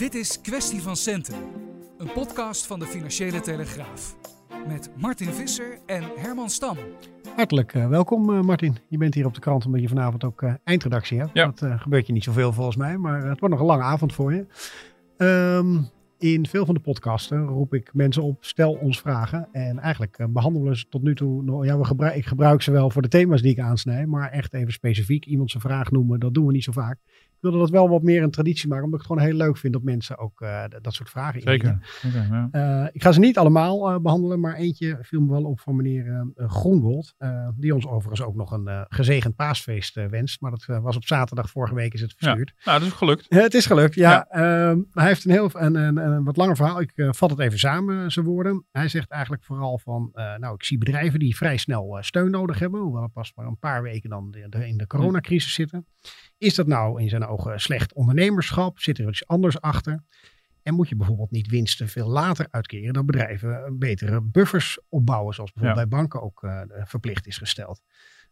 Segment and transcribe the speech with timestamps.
[0.00, 1.34] Dit is Kwestie van Centen,
[1.98, 4.16] een podcast van de Financiële Telegraaf.
[4.68, 6.76] Met Martin Visser en Herman Stam.
[7.36, 8.76] Hartelijk uh, welkom uh, Martin.
[8.88, 11.30] Je bent hier op de krant omdat je vanavond ook uh, eindredactie hebt.
[11.32, 11.46] Ja.
[11.54, 14.34] Dat gebeurt je niet zoveel volgens mij, maar het wordt nog een lange avond voor
[14.34, 14.46] je.
[15.56, 19.48] Um, in veel van de podcasten roep ik mensen op, stel ons vragen.
[19.52, 22.90] En eigenlijk behandelen we ze tot nu toe, ja, we gebruik, ik gebruik ze wel
[22.90, 26.34] voor de thema's die ik aansnij, maar echt even specifiek iemand zijn vraag noemen, dat
[26.34, 26.98] doen we niet zo vaak.
[27.40, 29.56] Ik wilde dat wel wat meer een traditie maken, omdat ik het gewoon heel leuk
[29.56, 31.78] vind dat mensen ook uh, dat soort vragen Zeker.
[32.02, 32.48] Ja.
[32.52, 35.76] uh, ik ga ze niet allemaal uh, behandelen, maar eentje viel me wel op van
[35.76, 37.14] meneer Groenwold.
[37.56, 40.40] die ons overigens ook nog een gezegend paasfeest wenst.
[40.40, 42.52] Maar dat was op zaterdag, vorige week is het verstuurd.
[42.56, 43.26] Ja, nou, dat is gelukt.
[43.28, 44.10] het is gelukt, ja.
[44.10, 44.26] ja.
[44.26, 46.80] Ehm, hij heeft een heel een, een, een, wat langer verhaal.
[46.80, 48.64] Ik vat het even samen, zijn woorden.
[48.72, 52.80] Hij zegt eigenlijk vooral van, nou, ik zie bedrijven die vrij snel steun nodig hebben.
[52.80, 55.86] Hoewel we pas maar een paar weken dan in de coronacrisis zitten.
[56.38, 58.78] Is dat nou in zijn ogen slecht ondernemerschap?
[58.78, 60.02] Zit er iets anders achter?
[60.62, 65.52] En moet je bijvoorbeeld niet winsten veel later uitkeren dan bedrijven betere buffers opbouwen, zoals
[65.52, 65.88] bijvoorbeeld ja.
[65.88, 67.82] bij banken ook uh, verplicht is gesteld.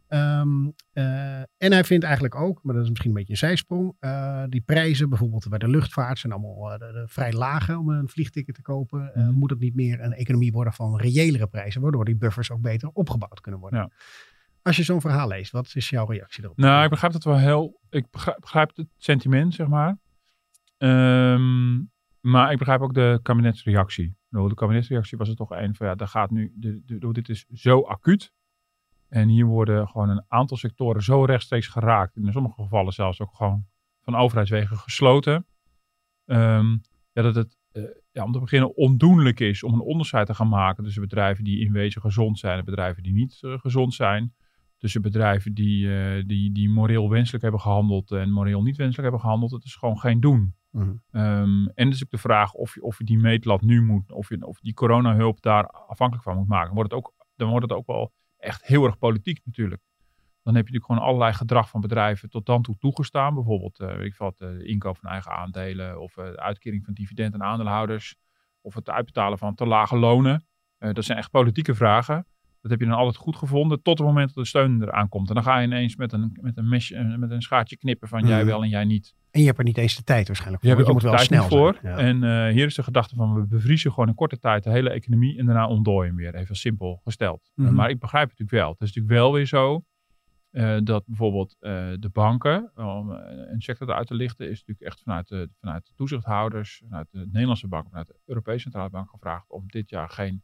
[0.09, 3.95] Um, uh, en hij vindt eigenlijk ook, maar dat is misschien een beetje een zijsprong,
[3.99, 8.09] uh, die prijzen bijvoorbeeld bij de luchtvaart zijn allemaal de, de vrij lage om een
[8.09, 9.11] vliegticket te kopen.
[9.13, 9.33] Mm.
[9.33, 12.89] moet het niet meer een economie worden van reëlere prijzen, waardoor die buffers ook beter
[12.93, 13.79] opgebouwd kunnen worden.
[13.79, 13.89] Ja.
[14.61, 16.57] Als je zo'n verhaal leest, wat is jouw reactie erop?
[16.57, 17.79] Nou, ik begrijp het wel heel.
[17.89, 18.05] Ik
[18.39, 19.97] begrijp, het sentiment, zeg maar.
[20.77, 24.17] Um, maar ik begrijp ook de kabinetsreactie.
[24.29, 26.51] De kabinetsreactie was er toch een van ja, daar gaat nu.
[26.55, 28.33] De, de, dit is zo acuut.
[29.07, 32.15] En hier worden gewoon een aantal sectoren zo rechtstreeks geraakt.
[32.15, 33.65] In sommige gevallen zelfs ook gewoon
[34.01, 35.45] van overheidswegen gesloten.
[36.25, 36.81] Um,
[37.11, 40.49] ja, dat het uh, ja, om te beginnen ondoenlijk is om een onderscheid te gaan
[40.49, 44.33] maken tussen bedrijven die in wezen gezond zijn en bedrijven die niet uh, gezond zijn
[44.79, 49.19] tussen bedrijven die, uh, die, die moreel wenselijk hebben gehandeld en moreel niet wenselijk hebben
[49.19, 49.51] gehandeld.
[49.51, 50.55] Het is gewoon geen doen.
[50.71, 50.85] Mhm.
[50.85, 51.21] Mm -hmm.
[51.21, 54.29] um, en dus ook de vraag of je, of je die meetlat nu moet, of
[54.29, 56.65] je of die coronahulp daar afhankelijk van moet maken.
[56.65, 59.81] Dan wordt, het ook, dan wordt het ook wel echt heel erg politiek natuurlijk.
[60.43, 63.33] Dan heb je natuurlijk gewoon allerlei gedrag van bedrijven tot dan toe toegestaan.
[63.33, 67.33] Bijvoorbeeld uh, weet ik wat, de inkoop van eigen aandelen of de uitkering van dividend
[67.33, 68.15] aan aandeelhouders.
[68.61, 70.45] Of het uitbetalen van te lage lonen.
[70.79, 72.25] Uh, dat zijn echt politieke vragen.
[72.61, 75.29] Dat heb je dan altijd goed gevonden tot het moment dat de steun eraan komt.
[75.29, 78.27] En dan ga je ineens met een, met een, mesje, met een schaartje knippen van
[78.27, 79.13] jij wel en jij niet.
[79.31, 80.71] En je hebt er niet eens de tijd waarschijnlijk voor.
[80.71, 81.79] Je, hebt je moet wel snel voor.
[81.83, 81.97] Ja.
[81.97, 84.89] En uh, hier is de gedachte van we bevriezen gewoon in korte tijd de hele
[84.89, 86.35] economie en daarna ontdooien weer.
[86.35, 87.41] Even simpel gesteld.
[87.41, 87.61] Mhm.
[87.61, 87.75] Mm -hmm.
[87.75, 88.71] uh, maar ik begrijp het natuurlijk wel.
[88.71, 89.83] Het is natuurlijk wel weer zo
[90.51, 95.01] uh, dat bijvoorbeeld uh, de banken, om een sector eruit te lichten, is natuurlijk echt
[95.01, 99.49] vanuit de, vanuit de toezichthouders, vanuit de Nederlandse bank, vanuit de Europese Centrale Bank gevraagd
[99.49, 100.43] om dit jaar geen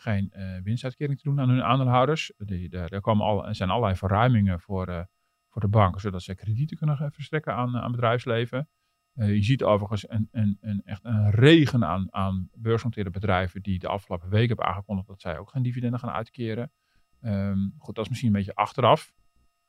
[0.00, 2.32] geen uh, winstuitkering te doen aan hun aandeelhouders.
[2.36, 5.02] Die, daar, daar komen al, er zijn allerlei verruimingen voor, uh,
[5.48, 8.68] voor de banken, zodat ze kredieten kunnen verstrekken aan, aan bedrijfsleven.
[9.14, 13.78] Uh, je ziet overigens een, een, een, echt een regen aan, aan beursgenoteerde bedrijven die
[13.78, 16.72] de afgelopen weken hebben aangekondigd dat zij ook geen dividenden gaan uitkeren.
[17.20, 19.14] Um, goed, dat is misschien een beetje achteraf.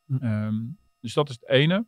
[0.07, 1.87] Um, dus dat is het ene.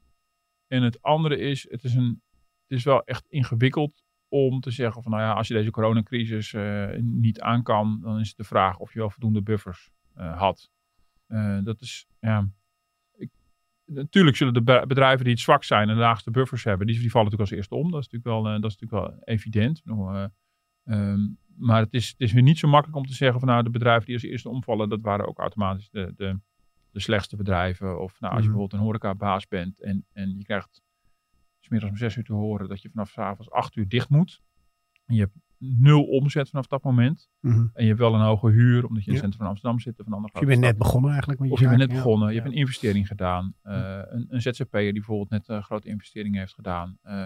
[0.67, 2.21] En het andere is, het is, een,
[2.67, 6.53] het is wel echt ingewikkeld om te zeggen van nou ja, als je deze coronacrisis
[6.53, 10.37] uh, niet aan kan, dan is het de vraag of je wel voldoende buffers uh,
[10.37, 10.69] had.
[11.27, 12.49] Uh, dat is, ja,
[13.17, 13.29] ik,
[13.85, 17.11] natuurlijk zullen de bedrijven die het zwak zijn en de laagste buffers hebben, die, die
[17.11, 17.91] vallen natuurlijk als eerste om.
[17.91, 19.81] Dat is natuurlijk wel, dat is natuurlijk wel evident.
[20.85, 23.63] Um, maar het is, het is weer niet zo makkelijk om te zeggen van nou
[23.63, 26.39] de bedrijven die als eerste omvallen, dat waren ook automatisch de, de,
[26.91, 28.01] de slechtste bedrijven.
[28.01, 28.57] Of nou als je Mhm.
[28.57, 30.81] bijvoorbeeld een horecabaas bent en, en je krijgt
[31.65, 34.41] smiddags om zes uur te horen dat je vanaf 's avonds acht uur dicht moet.
[35.05, 37.29] En je hebt nul omzet vanaf dat moment.
[37.39, 37.67] Mhm.
[37.73, 39.99] En je hebt wel een hoge huur, omdat je in het centrum van Amsterdam zit.
[39.99, 41.95] Of, een andere je bent net begonnen eigenlijk met je Of je bent net ja.
[41.95, 42.27] begonnen.
[42.27, 42.41] Je Ja.
[42.41, 43.55] hebt een investering gedaan.
[43.63, 46.97] Uh, een, een ZZP'er die bijvoorbeeld net een grote investering heeft gedaan.
[47.03, 47.23] Uh,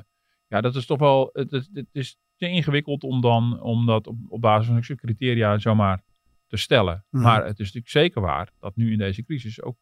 [0.48, 1.30] ja, dat is toch wel...
[1.34, 5.06] Het, het, het is te ingewikkeld om, dan, om dat op, op basis van zulke
[5.06, 6.04] criteria zomaar
[6.48, 7.06] te stellen.
[7.10, 7.24] Mhm.
[7.24, 9.78] Maar het is natuurlijk zeker waar dat nu in deze crisis ook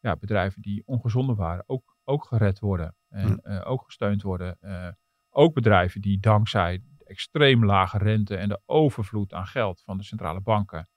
[0.00, 2.96] ja, bedrijven die ongezonder waren ook, ook gered worden.
[3.12, 3.52] En Mhm.
[3.52, 4.56] uh, ook gesteund worden.
[4.60, 4.88] Uh,
[5.30, 10.04] ook bedrijven die dankzij de extreem lage rente en de overvloed aan geld van de
[10.04, 10.88] centrale banken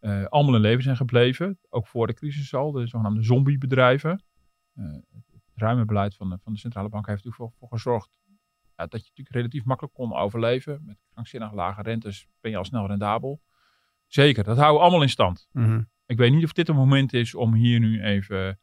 [0.00, 1.58] uh, allemaal in leven zijn gebleven.
[1.68, 4.22] Ook voor de crisis al, de zogenaamde zombiebedrijven.
[4.74, 5.24] Het
[5.54, 8.18] ruime beleid van de, van de centrale bank heeft ervoor voor gezorgd
[8.76, 10.82] ja, dat je natuurlijk relatief makkelijk kon overleven.
[10.84, 13.40] Met krankzinnig lage rentes ben je al snel rendabel.
[14.06, 15.48] Zeker, dat houden we allemaal in stand.
[15.52, 15.82] Mhm.
[16.06, 18.54] Ik weet niet of dit een moment is om hier nu even eh,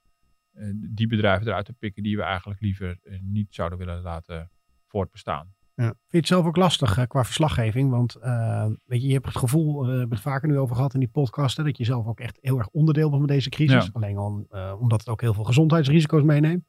[0.75, 4.51] die bedrijven eruit te pikken die we eigenlijk liever eh, niet zouden willen laten
[4.87, 5.55] voortbestaan.
[5.75, 5.83] Ja.
[5.83, 7.89] Vind je het zelf ook lastig eh, qua verslaggeving?
[7.89, 10.75] Want eh, weet je, je hebt het gevoel, eh, we hebben het vaker nu over
[10.75, 13.29] gehad in die podcast, hè, dat je zelf ook echt heel erg onderdeel bent van
[13.35, 13.85] deze crisis.
[13.85, 13.89] Ja.
[13.93, 16.65] Alleen al eh, omdat het ook heel veel gezondheidsrisico's meeneemt.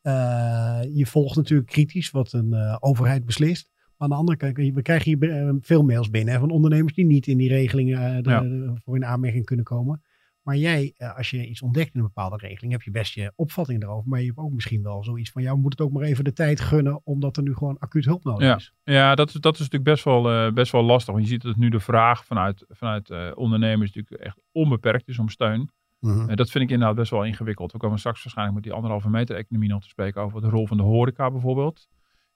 [0.00, 3.70] Eh, je volgt natuurlijk kritisch wat een eh, overheid beslist.
[3.74, 6.94] Maar aan de andere kant, we krijgen hier eh, veel mails binnen hè, van ondernemers
[6.94, 8.74] die niet in die regelingen eh, Ja.
[8.74, 10.02] voor in aanmerking kunnen komen.
[10.42, 13.32] Maar jij, eh, als je iets ontdekt in een bepaalde regeling, heb je best je
[13.36, 14.08] opvatting erover.
[14.08, 16.32] Maar je hebt ook misschien wel zoiets van, jou moet het ook maar even de
[16.32, 18.56] tijd gunnen, omdat er nu gewoon acuut hulp nodig Ja.
[18.56, 18.72] is.
[18.84, 21.12] Ja, dat is, dat is natuurlijk best wel, eh, best wel lastig.
[21.14, 25.18] Want je ziet dat nu de vraag vanuit, vanuit eh, ondernemers natuurlijk echt onbeperkt is
[25.18, 25.70] om steun.
[26.00, 27.72] Eh, dat vind ik inderdaad best wel ingewikkeld.
[27.72, 30.66] We komen straks waarschijnlijk met die anderhalve meter economie nog te spreken over de rol
[30.66, 31.88] van de horeca bijvoorbeeld.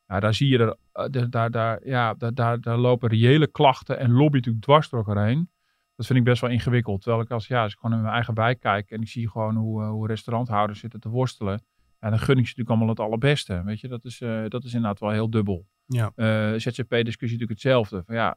[0.06, 0.76] Ja, daar zie je er,
[1.10, 5.04] daar, daar, daar, ja, daar, daar, daar lopen reële klachten en lobby natuurlijk dwars door
[5.06, 5.50] elkaar heen.
[5.96, 7.02] Dat vind ik best wel ingewikkeld.
[7.02, 9.30] Terwijl ik als, ja, als ik gewoon in mijn eigen wijk kijk en ik zie
[9.30, 11.62] gewoon hoe, eh, hoe restauranthouders zitten te worstelen.
[12.00, 13.62] Ja, dan gun ik ze natuurlijk allemaal het allerbeste.
[13.64, 15.66] Weet je, dat is, eh, dat is inderdaad wel heel dubbel.
[15.86, 16.12] Ja.
[16.14, 18.02] Eh, ZZP-discussie natuurlijk hetzelfde.
[18.04, 18.36] Van ja,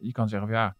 [0.00, 0.76] je kan zeggen van ja,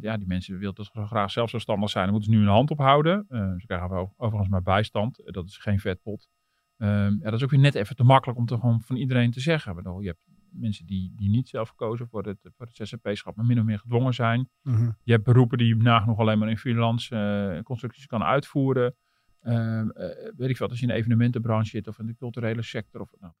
[0.00, 2.04] ja, die mensen willen dus graag zelf zelfstandig zijn.
[2.04, 3.26] Dan moeten ze nu een hand ophouden.
[3.58, 5.20] Ze krijgen wel overigens maar bijstand.
[5.24, 6.28] Dat is geen vetpot.
[6.76, 9.30] Ehm, ja, dat is ook weer net even te makkelijk om te gewoon van iedereen
[9.30, 9.70] te zeggen.
[9.70, 13.36] Ik bedoel, je hebt mensen die, die niet zelf gekozen voor het, voor het ZZP-schap,
[13.36, 14.48] maar min of meer gedwongen zijn.
[14.62, 14.90] Mhm.
[15.02, 18.96] Je hebt beroepen die je nagenoeg alleen maar in freelance eh, constructies kan uitvoeren.
[19.40, 22.62] Ehm, eh, weet ik wat, als je in de evenementenbranche zit of in de culturele
[22.62, 23.00] sector.
[23.00, 23.32] Of, nou,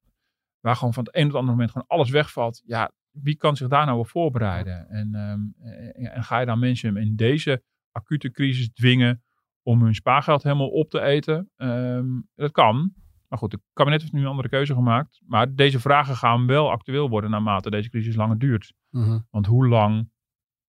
[0.60, 2.62] waar gewoon van het een op het andere moment gewoon alles wegvalt.
[2.66, 4.88] Ja, wie kan zich daar nou op voorbereiden?
[4.88, 9.22] En, ehm, eh, en ga je dan mensen in deze acute crisis dwingen
[9.62, 11.50] om hun spaargeld helemaal op te eten?
[11.56, 12.94] Ehm, dat kan.
[13.34, 15.20] Maar goed, het kabinet heeft nu een andere keuze gemaakt.
[15.26, 18.72] Maar deze vragen gaan wel actueel worden naarmate deze crisis langer duurt.
[18.90, 19.20] Mhm.
[19.30, 20.10] Want hoe lang,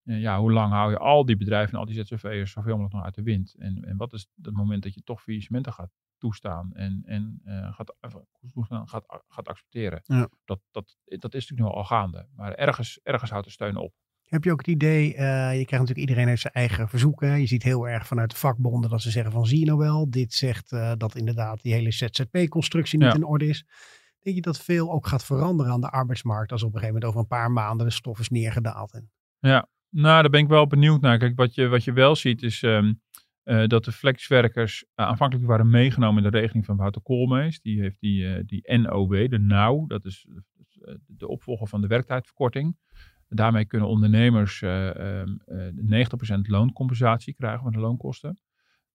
[0.03, 2.93] eh, ja, hoe lang hou je al die bedrijven en al die ZZV'ers zoveel mogelijk
[2.93, 3.55] nog uit de wind?
[3.57, 7.73] En, en wat is het moment dat je toch faillissementen gaat toestaan en, en eh,
[7.73, 8.11] gaat, eh,
[8.85, 10.01] gaat, gaat accepteren?
[10.03, 10.29] Ja.
[10.45, 12.27] Dat, dat, dat is natuurlijk nu al gaande.
[12.35, 13.93] Maar ergens, ergens houdt de steun op.
[14.25, 15.25] Heb je ook het idee, eh,
[15.57, 17.39] je krijgt natuurlijk iedereen heeft zijn eigen verzoeken.
[17.39, 20.09] Je ziet heel erg vanuit de vakbonden dat ze zeggen van zie je nou wel,
[20.09, 23.15] dit zegt eh, dat inderdaad die hele ZZP-constructie niet Ja.
[23.15, 23.65] in orde is.
[24.19, 27.09] Denk je dat veel ook gaat veranderen aan de arbeidsmarkt als op een gegeven moment
[27.09, 28.93] over een paar maanden de stof is neergedaald?
[28.93, 29.11] En,
[29.89, 31.17] Nou, daar ben ik wel benieuwd naar.
[31.17, 32.93] Kijk, wat je, wat je wel ziet is ehm,
[33.43, 37.61] eh, dat de flexwerkers aanvankelijk waren meegenomen in de regeling van Wouter Koolmees.
[37.61, 40.27] Die heeft die, die NOW, de NOW, dat is
[41.07, 42.77] de opvolger van de werktijdverkorting.
[43.35, 48.39] Daarmee kunnen ondernemers eh, ehm, eh, 90% looncompensatie krijgen van de loonkosten.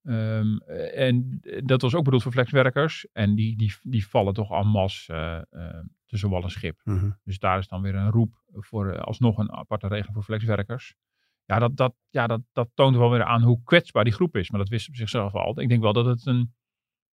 [0.02, 3.06] Ehm, eh, en dat was ook bedoeld voor flexwerkers.
[3.12, 6.80] En die, die, die vallen toch en masse eh, tussen wal en schip.
[7.24, 10.94] Dus daar is dan weer een roep voor alsnog een aparte regeling voor flexwerkers.
[11.44, 14.50] Ja, dat, dat, ja dat, dat toont wel weer aan hoe kwetsbaar die groep is.
[14.50, 15.60] Maar dat wist op zichzelf al.
[15.60, 16.54] Ik denk wel dat het, een,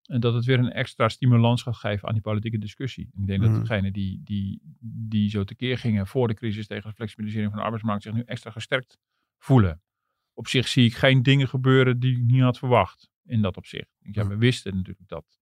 [0.07, 3.09] dat het weer een extra stimulans gaat geven aan die politieke discussie.
[3.17, 3.51] Ik denk Mhm.
[3.51, 4.61] dat degenen die, die,
[5.09, 8.21] die zo tekeer gingen voor de crisis tegen de flexibilisering van de arbeidsmarkt zich nu
[8.21, 8.97] extra gesterkt
[9.37, 9.81] voelen.
[10.33, 13.95] Op zich zie ik geen dingen gebeuren die ik niet had verwacht in dat opzicht.
[13.99, 14.31] Ja, Mhm.
[14.31, 15.39] we wisten natuurlijk dat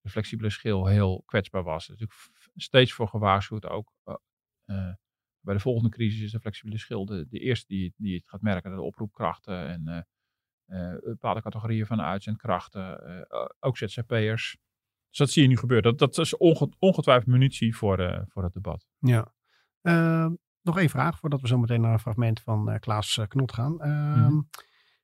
[0.00, 1.88] de flexibele schil heel kwetsbaar was.
[1.88, 3.92] Er is natuurlijk steeds voor gewaarschuwd ook.
[4.04, 4.14] eh,
[4.64, 4.94] eh,
[5.40, 8.40] bij de volgende crisis is de flexibele schil de, de eerste die, die het gaat
[8.40, 8.74] merken.
[8.74, 10.02] De oproepkrachten en eh,
[11.04, 13.06] bepaalde categorieën van uitzendkrachten.
[13.06, 14.56] eh, eh, ook ZZP'ers.
[15.08, 15.96] Dus dat zie je nu gebeuren.
[15.96, 18.86] Dat, dat is onge- ongetwijfeld munitie voor, eh, voor het debat.
[18.98, 19.32] ja.
[19.80, 20.26] Eh,
[20.62, 23.52] nog één vraag voordat we zo meteen naar een fragment van eh, Klaas eh, Knot
[23.52, 23.80] gaan.
[23.80, 24.40] Ehm, Mhm.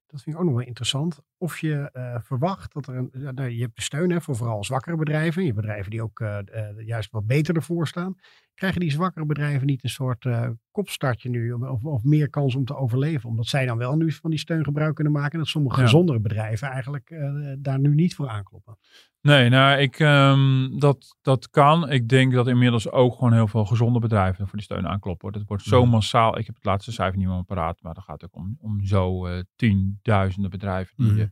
[0.09, 1.21] Dat vind ik ook nog wel interessant.
[1.39, 3.11] Of je eh, verwacht dat er een.
[3.13, 5.45] ja, nou, je hebt de steun hè, voor vooral zwakkere bedrijven.
[5.45, 8.15] Je bedrijven die ook eh, eh, juist wat beter ervoor staan.
[8.55, 10.29] Krijgen die zwakkere bedrijven niet een soort
[10.71, 11.53] kopstartje nu?
[11.53, 13.29] Of, of meer kans om te overleven?
[13.29, 15.33] Omdat zij dan wel nu van die steun gebruik kunnen maken.
[15.33, 15.83] En dat sommige Ja.
[15.83, 17.15] gezondere bedrijven eigenlijk
[17.59, 18.79] daar nu niet voor aankloppen.
[19.21, 21.91] Nee, nou, ik, ehm, dat, dat kan.
[21.91, 25.33] Ik denk dat inmiddels ook gewoon heel veel gezonde bedrijven voor die steun aankloppen.
[25.33, 25.91] Het wordt zo Mhm.
[25.91, 26.39] massaal.
[26.39, 29.27] Ik heb het laatste cijfer niet meer paraat, maar dan gaat ook om, om zo
[29.27, 30.97] eh, tienduizenden bedrijven.
[30.97, 31.21] Die, Mhm.
[31.21, 31.27] eh,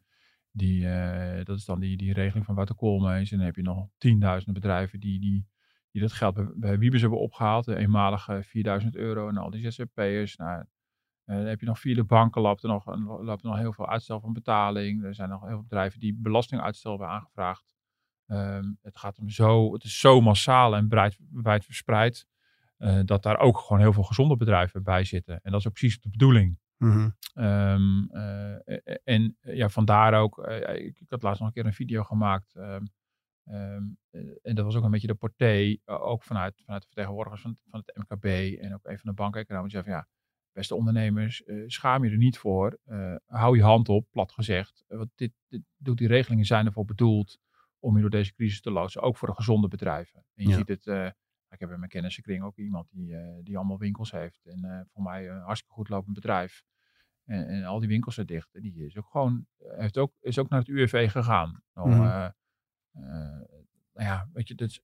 [0.50, 3.30] die, eh, dat is dan die, die regeling van Wouter Koolmees.
[3.30, 5.46] En dan heb je nog tienduizenden bedrijven die, die,
[5.90, 7.64] die dat geld bij, bij Wiebes hebben opgehaald.
[7.64, 10.36] De eenmalige 4000 euro en al die ZZP'ers.
[10.36, 10.64] Nou,
[11.24, 12.86] dan heb je nog via de banken loopt er nog,
[13.22, 15.04] loopt er nog heel veel uitstel van betaling.
[15.04, 17.64] Er zijn nog heel veel bedrijven die belastinguitstel hebben aangevraagd.
[18.26, 22.26] Ehm, het gaat om zo, het is zo massaal en breid, wijd verspreid.
[22.76, 25.40] eh, dat daar ook gewoon heel veel gezonde bedrijven bij zitten.
[25.42, 26.58] En dat is ook precies de bedoeling.
[27.34, 30.38] Ehm, eh, en eh, ja, vandaar ook,
[30.74, 32.54] ik, ik had laatst nog een keer een video gemaakt.
[32.54, 32.84] ehm,
[33.46, 36.86] Ehm, eh, en dat was ook een beetje de portée, eh, ook vanuit, vanuit de
[36.88, 38.24] vertegenwoordigers van, van het MKB
[38.60, 39.68] en ook een van de bankeconomen.
[39.70, 40.08] Die zei van ja,
[40.52, 42.78] beste ondernemers, schaam je er niet voor.
[43.26, 44.84] Hou je hand op, plat gezegd.
[44.88, 47.38] Want dit, dit doet die regelingen zijn ervoor bedoeld
[47.86, 49.02] om je door deze crisis te loodsen.
[49.02, 50.24] Ook voor de gezonde bedrijven.
[50.34, 50.56] En je Ja.
[50.56, 51.06] ziet het, eh,
[51.48, 54.46] ik heb in mijn kennissenkring ook iemand die, eh, die allemaal winkels heeft.
[54.46, 56.62] En eh, voor mij een hartstikke goed lopend bedrijf.
[57.24, 58.54] En, en al die winkels zijn dicht.
[58.54, 61.62] En die is ook gewoon, heeft ook, is ook naar het UWV gegaan.
[61.74, 62.32] Nou, nou
[64.08, 64.80] ja, weet je, dus,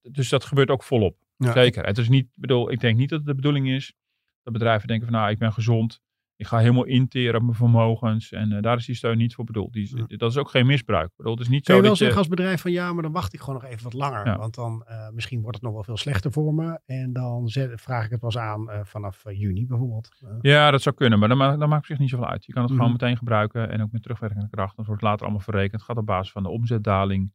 [0.00, 1.18] dus dat gebeurt ook volop.
[1.36, 1.52] Ja.
[1.52, 1.86] Zeker.
[1.86, 3.94] Het is niet, ik bedoel, ik denk niet dat het de bedoeling is
[4.42, 6.00] dat bedrijven denken van nou, ik ben gezond.
[6.42, 8.32] Ik ga helemaal interen op mijn vermogens.
[8.32, 9.72] En eh, daar is die steun niet voor bedoeld.
[9.72, 10.16] Die, Ja.
[10.16, 11.10] Dat is ook geen misbruik.
[11.16, 12.04] Bedoel, het is niet Kun zo je wel dat je...
[12.04, 14.26] zeggen als bedrijf van ja, maar dan wacht ik gewoon nog even wat langer.
[14.26, 14.36] Ja.
[14.38, 16.80] Want dan eh, misschien wordt het nog wel veel slechter voor me.
[16.86, 20.08] En dan zet- vraag ik het pas aan eh, vanaf juni bijvoorbeeld.
[20.40, 22.44] Ja, dat zou kunnen, maar dat, ma dat maakt op zich niet zoveel uit.
[22.44, 22.80] Je kan het Mhm.
[22.80, 24.76] gewoon meteen gebruiken en ook met terugwerkende kracht.
[24.76, 25.72] Dat wordt later allemaal verrekend.
[25.72, 27.32] Het gaat op basis van de omzetdaling.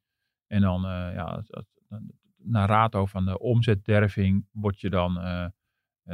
[0.47, 1.43] En dan, ja,
[1.87, 5.13] dan- naar rato van de omzetderving wordt je dan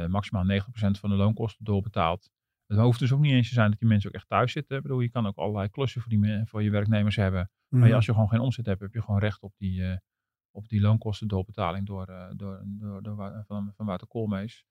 [0.08, 2.30] maximaal 90% van de loonkosten doorbetaald.
[2.66, 4.76] Het hoeft dus ook niet eens te zijn dat die mensen ook echt thuis zitten.
[4.76, 7.50] Ik bedoel, je kan ook allerlei klussen voor, die, voor je werknemers hebben.
[7.68, 7.94] Maar ja, mhm.
[7.94, 9.96] als je gewoon geen omzet hebt, heb je gewoon recht op die, eh,
[10.50, 12.62] op die loonkosten doorbetaling door, eh, door,
[13.02, 14.64] door, van, van Wouter Koolmees.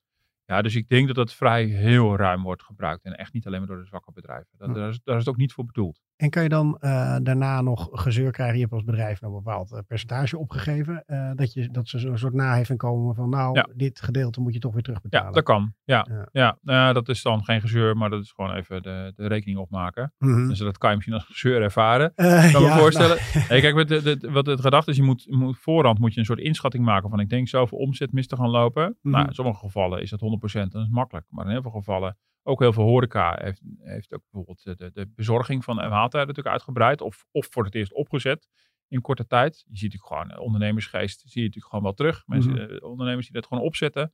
[0.46, 3.04] Ja, dus ik denk dat dat vrij heel ruim wordt gebruikt.
[3.04, 4.58] En echt niet alleen maar door de zwakke bedrijven.
[4.58, 6.02] Dat, daar, is, daar is het ook niet voor bedoeld.
[6.16, 8.56] En kan je dan eh, daarna nog gezeur krijgen?
[8.56, 11.04] Je hebt als bedrijf een bepaald eh, percentage opgegeven.
[11.06, 13.68] eh, dat, je, dat ze zo'n soort naheffing komen van nou, Ja.
[13.76, 15.34] dit gedeelte moet je toch weer Ja, terugbetalen.
[15.34, 15.74] dat kan.
[15.84, 16.28] Ja, Ja.
[16.32, 16.58] ja.
[16.62, 19.58] nou ja, dat is dan geen gezeur, maar dat is gewoon even de, de rekening
[19.60, 20.14] opmaken.
[20.18, 20.48] Mhm.
[20.48, 22.14] Dus dat kan je misschien als gezeur ervaren.
[22.16, 23.18] Kan me ja, voorstellen.
[23.34, 26.14] nou, Hey, kijk, wat, de, de- wat het gedachte is, je moet, moet voorhand moet
[26.14, 28.98] je een soort inschatting maken van ik denk zoveel omzet mis te gaan lopen.
[29.02, 29.14] Mhm.
[29.16, 31.26] Nou, in sommige gevallen is dat 100%, dan is het makkelijk.
[31.30, 35.08] Maar in heel veel gevallen, ook heel veel horeca heeft, heeft ook bijvoorbeeld de, de
[35.16, 37.02] bezorging van maaltijden natuurlijk uitgebreid.
[37.02, 38.48] Of, of voor het eerst opgezet
[38.88, 39.56] in korte tijd.
[39.70, 42.24] Je ziet natuurlijk gewoon, eh, ondernemersgeest zie je natuurlijk gewoon wel terug.
[42.28, 42.62] Mensen, Mhm.
[42.62, 44.14] eh, ondernemers die dat gewoon opzetten.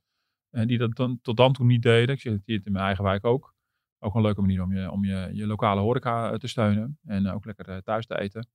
[0.50, 2.14] En die dat dan, tot dan toe niet deden.
[2.14, 3.54] Ik zie het in mijn eigen wijk ook.
[3.98, 6.98] Ook een leuke manier om je, om je, je lokale horeca eh, te steunen.
[7.04, 8.48] En ook lekker eh, thuis te eten.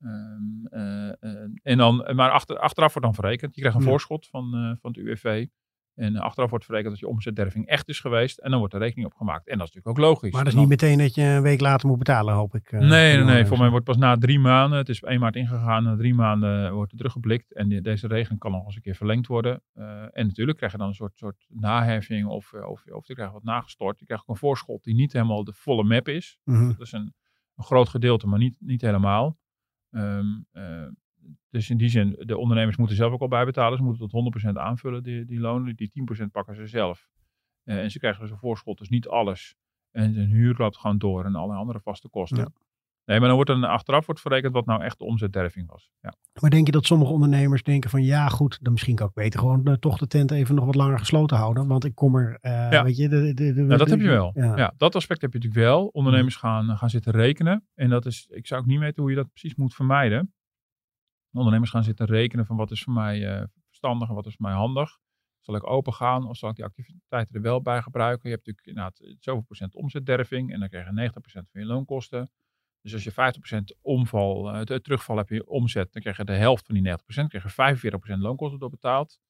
[0.00, 3.54] Ehm, eh, eh, en dan, maar achter, achteraf wordt dan verrekend.
[3.54, 3.90] Je krijgt een Ja.
[3.90, 5.46] voorschot van, eh, van het UWV.
[5.94, 8.38] En achteraf wordt verrekend dat je omzetderving echt is geweest.
[8.38, 9.48] En dan wordt er rekening op gemaakt.
[9.48, 10.32] En dat is natuurlijk ook logisch.
[10.32, 12.72] maar dat is niet meteen dat je een week later moet betalen, hoop ik.
[12.72, 13.46] eh, Nee, nee, voor nee.
[13.46, 16.72] Voor mij wordt pas na drie maanden, het is 1 maart ingegaan, na drie maanden
[16.72, 17.52] wordt er teruggeblikt.
[17.54, 19.62] En die- deze regeling kan nog eens een keer verlengd worden.
[19.72, 23.14] Eh, en natuurlijk krijg je dan een soort, soort naheffing of, eh, of, of je
[23.14, 23.98] krijgt wat nagestort.
[23.98, 26.38] Je krijgt ook een voorschot die niet helemaal de volle map is.
[26.44, 26.66] Mhm.
[26.68, 27.14] Dat is een,
[27.56, 29.38] een groot gedeelte, maar niet, niet helemaal.
[29.90, 30.86] Ehm, eh,
[31.50, 33.78] dus in die zin, de ondernemers moeten zelf ook al bijbetalen.
[33.78, 35.76] Ze moeten tot 100% aanvullen, die, die lonen.
[35.76, 37.08] Die 10% pakken ze zelf.
[37.64, 39.54] Eh, en ze krijgen dus een voorschot, dus niet alles.
[39.90, 42.38] En hun huur loopt gewoon door en alle andere vaste kosten.
[42.38, 42.48] Ja.
[43.04, 45.90] Nee, maar dan wordt er achteraf wordt verrekend wat nou echt de omzetderving was.
[46.00, 46.14] Ja.
[46.40, 49.40] Maar denk je dat sommige ondernemers denken van ja goed, dan misschien kan ik beter
[49.40, 51.66] gewoon eh, toch de tent even nog wat langer gesloten houden.
[51.66, 52.84] Want ik kom er, eh, Ja.
[52.84, 53.08] weet je.
[53.08, 54.30] De, de, de, Nou, dat heb je wel.
[54.34, 54.56] Ja.
[54.56, 54.74] Ja.
[54.76, 55.86] dat aspect heb je natuurlijk wel.
[55.86, 57.66] Ondernemers gaan, gaan zitten rekenen.
[57.74, 60.32] En dat is, ik zou ook niet weten hoe je dat precies moet vermijden.
[61.38, 64.46] Ondernemers gaan zitten rekenen van wat is voor mij eh, verstandig en wat is voor
[64.46, 64.98] mij handig.
[65.40, 68.28] Zal ik open gaan of zal ik die activiteiten er wel bij gebruiken?
[68.28, 72.30] Je hebt natuurlijk inderdaad zoveel procent omzetderving en dan krijg je 90% van je loonkosten.
[72.80, 76.24] Dus als je 50% omval, eh, het terugval hebt in je omzet, dan krijg je
[76.24, 79.20] de helft van die 90%, krijg je 45% loonkosten doorbetaald.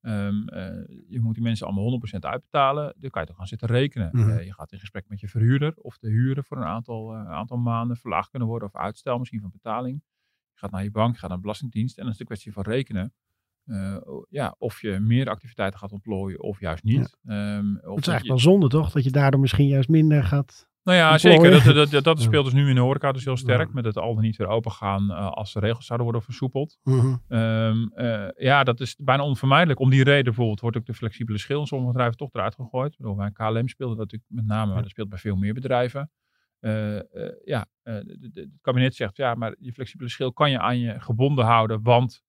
[0.00, 2.94] Ehm, eh, je moet die mensen allemaal 100% uitbetalen.
[2.96, 4.08] Dan kan je toch gaan zitten rekenen.
[4.12, 4.30] Mhm.
[4.30, 7.30] Eh, je gaat in gesprek met je verhuurder of de huren voor een aantal, eh,
[7.30, 10.02] aantal maanden verlaagd kunnen worden of uitstel misschien van betaling.
[10.60, 12.62] Gaat naar je bank, gaat naar de Belastingdienst en dan is het een kwestie van
[12.72, 13.12] rekenen.
[13.64, 13.96] Eh,
[14.28, 17.16] ja, of je meer activiteiten gaat ontplooien of juist niet.
[17.24, 19.88] Ehm, of Het is dat eigenlijk je- wel zonde toch, dat je daardoor misschien juist
[19.88, 20.68] minder gaat.
[20.82, 21.40] nou ja, ontplooien.
[21.42, 21.64] zeker.
[21.64, 22.24] Dat, dat, dat, dat Ja.
[22.24, 23.66] speelt dus nu in de horeca dus heel sterk.
[23.68, 23.74] Ja.
[23.74, 26.78] Met het al dan niet weer open gaan eh, als de regels zouden worden versoepeld.
[26.82, 27.16] Mhm.
[27.28, 29.80] Ehm, eh, ja, dat is bijna onvermijdelijk.
[29.80, 32.92] Om die reden bijvoorbeeld wordt ook de flexibele schil in sommige bedrijven toch eruit gegooid.
[32.92, 34.80] Ik bedoel, bij KLM speelde dat natuurlijk met name, maar Ja.
[34.82, 36.10] dat speelt bij veel meer bedrijven.
[36.60, 40.78] Eh, eh, ja, eh, het kabinet zegt, ja, maar die flexibele schil kan je aan
[40.78, 42.22] je gebonden houden, want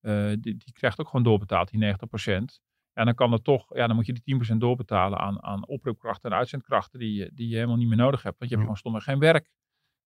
[0.00, 2.60] die, die krijgt ook gewoon doorbetaald, die 90%.
[2.92, 6.30] En dan kan het toch, ja, dan moet je die 10% doorbetalen aan, aan oproepkrachten
[6.30, 8.38] en uitzendkrachten die, je- die je helemaal niet meer nodig hebt.
[8.38, 8.74] Want je hebt Ja.
[8.76, 9.50] gewoon stomweg geen werk.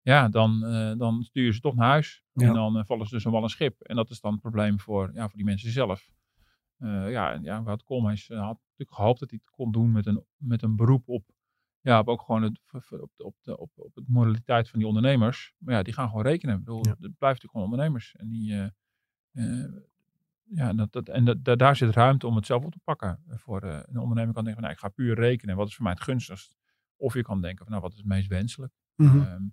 [0.02, 0.60] Ja, dan,
[0.98, 2.24] dan stuur je ze toch naar huis.
[2.34, 2.48] Ja.
[2.48, 3.82] En dan vallen ze dus een wel een schip.
[3.82, 6.10] En dat is dan het probleem voor, ja, voor die mensen zelf.
[6.78, 10.06] Eh, ja, en ja, Wout Koolmees had natuurlijk gehoopt dat hij het kon doen met
[10.06, 11.24] een, met een beroep op,
[11.82, 14.88] ja, op ook gewoon het, op, de, op, de, op, op het moraliteit van die
[14.88, 15.54] ondernemers.
[15.58, 16.56] Maar ja, die gaan gewoon rekenen.
[16.58, 16.90] Ik bedoel, Ja.
[16.90, 18.16] Het blijft natuurlijk gewoon ondernemers.
[18.16, 19.72] En die, eh, eh,
[20.44, 23.24] ja, dat, dat, en dat, da- daar zit ruimte om het zelf op te pakken.
[23.28, 25.56] Voor eh, een ondernemer kan denken van, nou, ik ga puur rekenen.
[25.56, 26.58] Wat is voor mij het gunstigst?
[26.96, 28.74] Of je kan denken van, nou, wat is het meest wenselijk?
[28.96, 29.20] Mhm.
[29.20, 29.44] Ehm,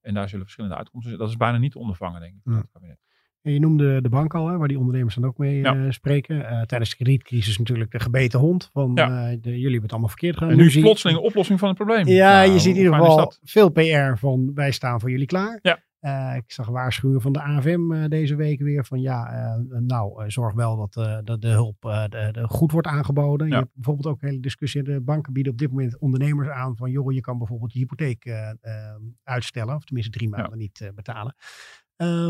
[0.00, 1.22] en daar zullen verschillende uitkomsten zijn.
[1.22, 2.58] Dat is bijna niet te ondervangen, denk ik, van Ja.
[2.58, 3.00] het kabinet.
[3.42, 5.74] En je noemde de bank al, hè, waar die ondernemers dan ook mee Ja.
[5.74, 6.48] eh, spreken.
[6.48, 8.68] Eh, tijdens de kredietcrisis natuurlijk de gebeten hond.
[8.72, 9.30] Van Ja.
[9.30, 10.50] eh, de, jullie hebben het allemaal verkeerd gedaan.
[10.50, 12.06] En nu is zie je- plotseling een oplossing van het probleem.
[12.06, 15.58] Ja, Nou, je ziet in ieder geval veel PR van wij staan voor jullie klaar.
[15.62, 15.78] Ja.
[16.34, 21.24] Ik zag waarschuwingen van de AFM deze week weer van ja, nou zorg wel dat,
[21.26, 23.46] dat de hulp de, de goed wordt aangeboden.
[23.48, 23.52] Ja.
[23.54, 24.82] Je hebt bijvoorbeeld ook een hele discussie.
[24.82, 28.34] De banken bieden op dit moment ondernemers aan van joh, je kan bijvoorbeeld je hypotheek
[29.24, 29.74] uitstellen.
[29.74, 31.34] Of tenminste drie maanden niet betalen.
[31.96, 32.28] Eh,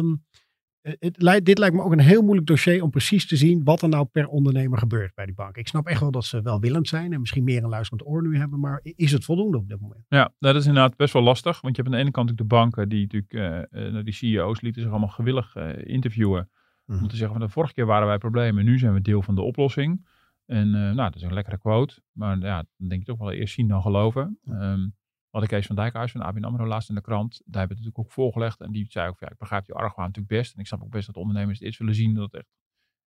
[0.83, 3.83] het, lijkt- dit lijkt me ook een heel moeilijk dossier om precies te zien wat
[3.83, 5.57] er nou per ondernemer gebeurt bij die bank.
[5.57, 8.37] Ik snap echt wel dat ze welwillend zijn en misschien meer een luisterend oor nu
[8.37, 10.05] hebben, maar is het voldoende op dit moment?
[10.09, 11.61] Ja, dat is inderdaad best wel lastig.
[11.61, 13.33] Want je hebt aan de ene kant natuurlijk de banken die natuurlijk,
[13.73, 16.51] eh, eh, die CEO's lieten zich allemaal gewillig eh, interviewen.
[16.87, 17.03] Mhm.
[17.03, 19.35] Om te zeggen van de vorige keer waren wij problemen, nu zijn we deel van
[19.35, 20.07] de oplossing.
[20.47, 22.03] En eh, nou, dat is een lekkere quote.
[22.13, 24.39] Maar ja, dan denk je toch wel eerst zien dan geloven.
[24.45, 24.87] Ehm
[25.33, 27.31] wat ik Kees van Dijkhuis van ABN AMRO laatst in de krant.
[27.45, 28.61] Daar hebben we natuurlijk ook voorgelegd.
[28.61, 30.55] En die zei ook, ja, ik begrijp je argwaan natuurlijk best.
[30.55, 32.51] En ik snap ook best dat ondernemers eerst willen zien dat het echt,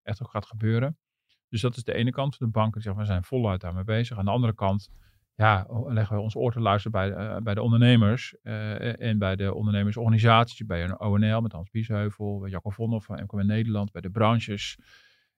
[0.02, 0.98] echt ook gaat gebeuren.
[1.50, 2.40] Dus dat is de ene kant.
[2.40, 4.18] De banken die zeggen, we zijn voluit daarmee bezig.
[4.18, 4.90] Aan de andere kant,
[5.36, 8.36] ja, leggen we ons oor te luisteren bij, eh, bij de ondernemers.
[8.42, 10.66] eh, en bij de ondernemersorganisaties.
[10.66, 12.40] Bij een ONL met Hans Biesheuvel.
[12.40, 13.92] Bij Jacco Vonhoff van MKM Nederland.
[13.92, 14.78] Bij de branches.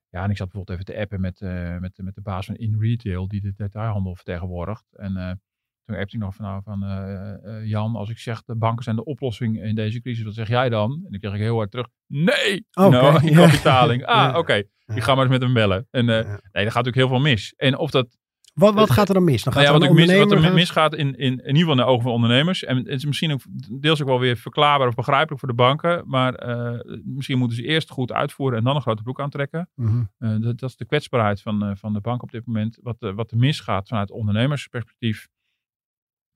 [0.09, 2.55] Ja, en ik zat bijvoorbeeld even te appen met, eh, met, met de baas van
[2.55, 3.27] In Retail.
[3.27, 4.95] Die de detailhandel vertegenwoordigt.
[4.95, 5.41] En
[5.87, 8.83] toen appte ik nog van, nou, van eh, eh, Jan, als ik zeg de banken
[8.83, 10.91] zijn de oplossing in deze crisis, wat zeg jij dan?
[10.91, 12.65] En dan kreeg ik heel hard terug, nee!
[12.71, 13.45] Nou, in ja.
[13.45, 14.05] kapitaling.
[14.05, 14.37] Ah, Ja.
[14.37, 14.53] oké.
[14.53, 15.01] Ik Ja.
[15.01, 15.87] ga maar eens met hem bellen.
[15.91, 16.23] En eh, Ja.
[16.23, 17.53] nee, er gaat natuurlijk heel veel mis.
[17.57, 18.17] En of dat
[18.53, 19.43] Wat, wat gaat er dan mis?
[19.43, 21.53] Dan gaat nou ja, er wat, ik mis, wat er misgaat in, in, in ieder
[21.53, 22.63] geval in de ogen van ondernemers.
[22.63, 23.39] En het is misschien ook
[23.81, 26.03] deels ook wel weer verklaarbaar of begrijpelijk voor de banken.
[26.07, 29.69] Maar eh, misschien moeten ze eerst goed uitvoeren en dan een grote broek aantrekken.
[29.75, 30.03] Mhm.
[30.17, 32.79] Eh, dat, dat is de kwetsbaarheid van, eh, van de bank op dit moment.
[32.81, 35.27] Wat, eh, wat er misgaat vanuit ondernemersperspectief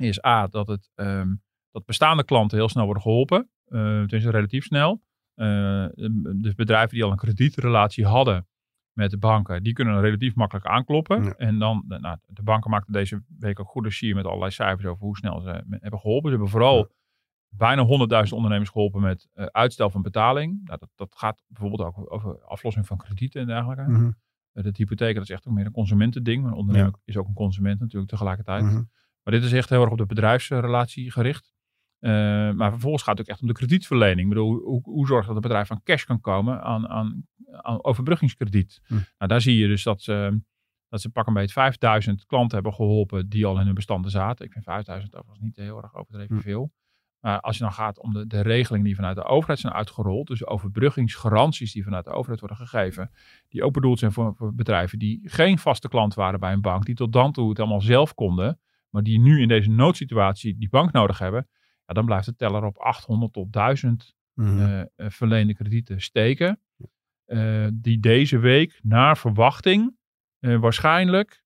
[0.04, 1.34] is A, dat, het, ehm,
[1.72, 3.50] dat bestaande klanten heel snel worden geholpen.
[3.68, 5.02] Uh, tenminste relatief snel.
[5.36, 5.86] Eh,
[6.36, 8.48] dus bedrijven die al een kredietrelatie hadden
[8.92, 11.24] met de banken, die kunnen relatief makkelijk aankloppen.
[11.24, 11.34] Ja.
[11.34, 14.86] En dan, eh, nou, de banken maakten deze week ook goede sier met allerlei cijfers
[14.86, 16.24] over hoe snel ze hebben geholpen.
[16.24, 16.88] Ze hebben vooral Ja.
[17.50, 20.62] bijna 100.000 ondernemers geholpen met eh, uitstel van betaling.
[20.64, 23.92] Nou, dat, dat gaat bijvoorbeeld ook over aflossing van kredieten en dergelijke.
[24.54, 26.42] Uh, dat hypotheek, dat is echt ook meer een consumentending.
[26.44, 28.64] Maar een ondernemer is ook een consument natuurlijk tegelijkertijd.
[28.64, 28.82] Mhm.
[29.24, 31.54] Maar dit is echt heel erg op de bedrijfsrelatie gericht.
[32.00, 32.12] Uh,
[32.52, 34.20] maar vervolgens gaat het ook echt om de kredietverlening.
[34.20, 37.28] Ik bedoel, hoe, hoe zorg je dat het bedrijf aan cash kan komen aan, aan,
[37.62, 38.82] aan overbruggingskrediet?
[38.86, 38.94] Hm.
[38.94, 40.42] Nou, daar zie je dus dat ze,
[40.90, 44.46] dat ze pakken bij het 5000 klanten hebben geholpen die al in hun bestanden zaten.
[44.46, 46.42] Ik vind 5000 overigens niet heel erg overdreven Hm.
[46.42, 46.72] veel.
[47.20, 50.28] Maar als je dan gaat om de, de regelingen die vanuit de overheid zijn uitgerold,
[50.28, 53.12] dus overbruggingsgaranties die vanuit de overheid worden gegeven,
[53.48, 56.86] die ook bedoeld zijn voor, voor bedrijven die geen vaste klant waren bij een bank,
[56.86, 58.60] die tot dan toe het allemaal zelf konden,
[58.92, 61.48] maar die nu in deze noodsituatie die bank nodig hebben,
[61.86, 64.60] ja, dan blijft de teller op 800 tot 1000 Mhm.
[64.60, 66.60] uh, uh, verleende kredieten steken.
[67.26, 69.96] Uh, die deze week naar verwachting
[70.40, 71.40] uh, waarschijnlijk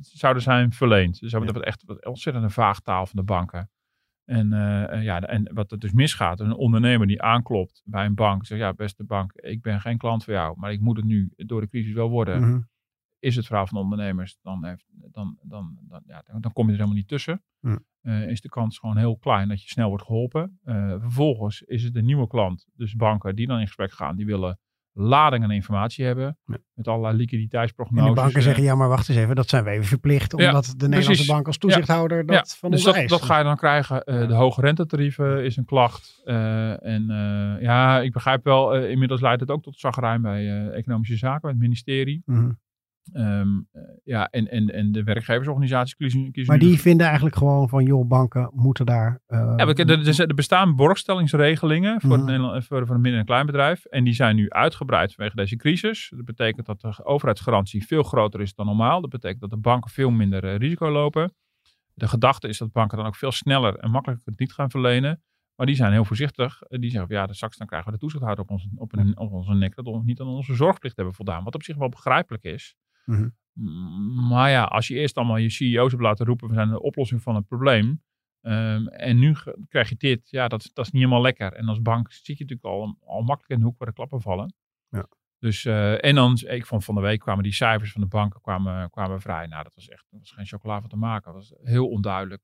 [0.00, 1.20] zouden zijn verleend.
[1.20, 3.70] Dus dat is echt wat ontzettend een vaag taal van de banken.
[4.24, 4.48] En,
[5.02, 8.72] ja, en wat er dus misgaat, een ondernemer die aanklopt bij een bank, zegt ja
[8.72, 11.68] beste bank, ik ben geen klant voor jou, maar ik moet het nu door de
[11.68, 12.40] crisis wel worden.
[12.40, 12.60] Mhm.
[13.22, 16.78] Is het verhaal van ondernemers, dan, heeft, dan, dan, dan, ja, dan, kom je er
[16.78, 17.42] helemaal niet tussen.
[17.60, 17.78] Ja.
[18.02, 20.58] Uh, is de kans gewoon heel klein dat je snel wordt geholpen.
[20.64, 24.26] Uh, vervolgens is het een nieuwe klant, dus banken die dan in gesprek gaan, die
[24.26, 24.58] willen
[24.92, 26.38] lading aan informatie hebben.
[26.44, 26.56] Ja.
[26.74, 28.08] Met allerlei liquiditeitsprognoses.
[28.08, 30.38] En de banken uh, zeggen, ja maar wacht eens even, dat zijn wij even verplicht.
[30.38, 31.26] Ja, Omdat de Nederlandse precies.
[31.26, 33.10] bank als toezichthouder dat van dus ons dat, eist.
[33.10, 34.02] dat ga je dan krijgen.
[34.04, 34.28] Uh.
[34.28, 36.22] De hoge rentetarieven is een klacht.
[36.24, 41.16] Uh, en uh, ja, ik begrijp wel, inmiddels leidt het ook tot zagrijn bij economische
[41.16, 42.22] zaken, bij het ministerie.
[42.26, 42.50] Mhm.
[43.12, 43.68] Um,
[44.04, 48.08] ja, en, en, en de werkgeversorganisaties kiezen, kiezen Maar die vinden eigenlijk gewoon van, joh,
[48.08, 49.20] banken moeten daar...
[49.28, 52.18] Uh, Ja, er, er, bestaan borgstellingsregelingen voor, Mhm.
[52.18, 53.84] het Nederland, voor, voor een midden- en kleinbedrijf.
[53.84, 56.12] En die zijn nu uitgebreid vanwege deze crisis.
[56.16, 59.00] Dat betekent dat de overheidsgarantie veel groter is dan normaal.
[59.00, 61.34] Dat betekent dat de banken veel minder eh, risico lopen.
[61.94, 65.22] De gedachte is dat banken dan ook veel sneller en makkelijker niet gaan verlenen.
[65.56, 66.62] Maar die zijn heel voorzichtig.
[66.62, 68.96] Eh, Die zeggen, van, ja, de straks dan krijgen we de toezichthouder op, ons, op,
[68.96, 69.74] een, op onze nek.
[69.74, 71.44] Dat we niet aan onze zorgplicht hebben voldaan.
[71.44, 72.74] Wat op zich wel begrijpelijk is.
[73.04, 73.28] Mhm.
[74.28, 77.22] Maar ja, als je eerst allemaal je CEO's hebt laten roepen, we zijn de oplossing
[77.22, 78.02] van het probleem.
[78.40, 79.36] ehm, en nu
[79.68, 81.52] krijg je dit, ja, dat, dat is niet helemaal lekker.
[81.52, 84.20] En als bank zit je natuurlijk al, al makkelijk in de hoek waar de klappen
[84.20, 84.54] vallen.
[84.88, 85.06] Ja.
[85.38, 88.40] Dus, eh, en dan, ik vond van de week kwamen die cijfers van de banken
[88.40, 89.46] kwamen, kwamen vrij.
[89.46, 91.32] Nou, dat was echt, dat was geen chocola van te maken.
[91.32, 92.42] Dat was heel onduidelijk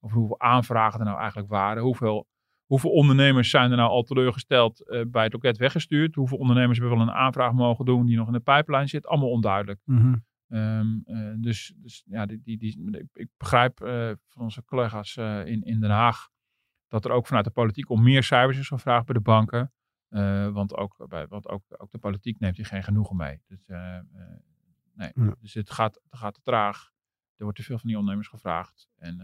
[0.00, 1.82] over hoeveel aanvragen er nou eigenlijk waren.
[1.82, 2.28] Hoeveel,
[2.70, 6.14] hoeveel ondernemers zijn er nou al teleurgesteld eh, bij het loket weggestuurd.
[6.14, 9.06] Hoeveel ondernemers hebben wel een aanvraag mogen doen die nog in de pijplijn zit.
[9.06, 9.80] Allemaal onduidelijk.
[9.84, 10.16] Mhm.
[10.48, 15.62] Ehm, eh, dus, dus ja, die, die, die, ik- begrijp eh, van onze collega's in,
[15.62, 16.28] in Den Haag
[16.88, 19.72] dat er ook vanuit de politiek om meer cijfers is gevraagd bij de banken.
[20.52, 23.40] Want ook, bij, want ook, ook de politiek neemt hier geen genoegen mee.
[23.46, 23.66] Dus,
[25.40, 26.90] dus het gaat, het gaat te traag.
[27.36, 28.88] Er wordt te veel van die ondernemers gevraagd.
[28.96, 29.20] En,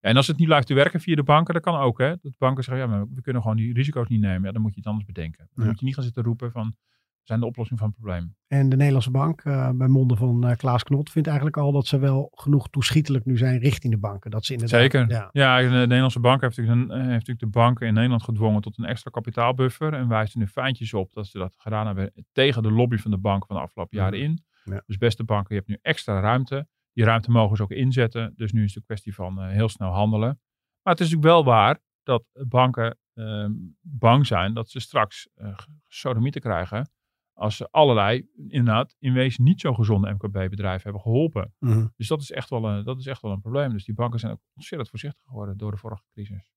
[0.00, 1.98] en als het niet blijft te werken via de banken, dat kan ook.
[1.98, 2.08] Hè?
[2.22, 4.42] Dat banken zeggen, ja, maar we kunnen gewoon die risico's niet nemen.
[4.42, 5.48] Ja, dan moet je het anders bedenken.
[5.54, 5.70] Dan Ja.
[5.70, 8.34] moet je niet gaan zitten roepen van, we zijn de oplossing van het probleem.
[8.46, 11.86] En de Nederlandse bank, eh, bij monden van eh, Klaas Knot, vindt eigenlijk al dat
[11.86, 14.30] ze wel genoeg toeschietelijk nu zijn richting de banken.
[14.30, 15.10] Dat ze inderdaad, Zeker.
[15.10, 18.60] Ja, Ja, de Nederlandse bank heeft natuurlijk, een- heeft natuurlijk de banken in Nederland gedwongen
[18.62, 19.92] tot een extra kapitaalbuffer.
[19.94, 23.10] En wijst er nu fijntjes op dat ze dat gedaan hebben tegen de lobby van
[23.10, 24.42] de bank van de afgelopen jaren in.
[24.64, 24.82] Ja.
[24.86, 26.66] Dus beste banken, je hebt nu extra ruimte.
[26.98, 28.32] Die ruimte mogen ze ook inzetten.
[28.36, 30.40] Dus nu is het een kwestie van eh, heel snel handelen.
[30.82, 35.58] Maar het is natuurlijk wel waar dat banken ehm, bang zijn dat ze straks eh
[35.86, 36.90] sodomieten krijgen.
[37.32, 41.54] Als ze allerlei, inderdaad, in wezen niet zo gezonde MKB-bedrijven hebben geholpen.
[41.58, 41.86] Mhm.
[41.96, 43.72] Dus dat is, echt wel een, dat is echt wel een probleem.
[43.72, 46.52] Dus die banken zijn ook ontzettend voorzichtig geworden door de vorige crisis.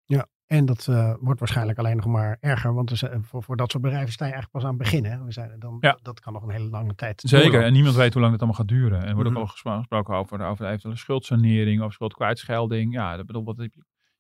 [0.52, 3.84] En dat eh, wordt waarschijnlijk alleen nog maar erger, want zijn- voor, voor dat soort
[3.84, 5.06] bedrijven sta je eigenlijk pas aan het begin.
[5.06, 5.24] Hè?
[5.24, 6.00] We zijn, dan, Ja.
[6.02, 7.64] Dat kan nog een hele lange tijd Zeker.
[7.64, 9.02] En niemand weet hoe lang dit allemaal gaat duren.
[9.02, 9.38] En er wordt Mhm.
[9.38, 12.94] ook al gespro- gesproken over, over eventuele schuldsanering of schuldkwijtschelding.
[12.94, 13.72] Ja, dat bedoel, wat je,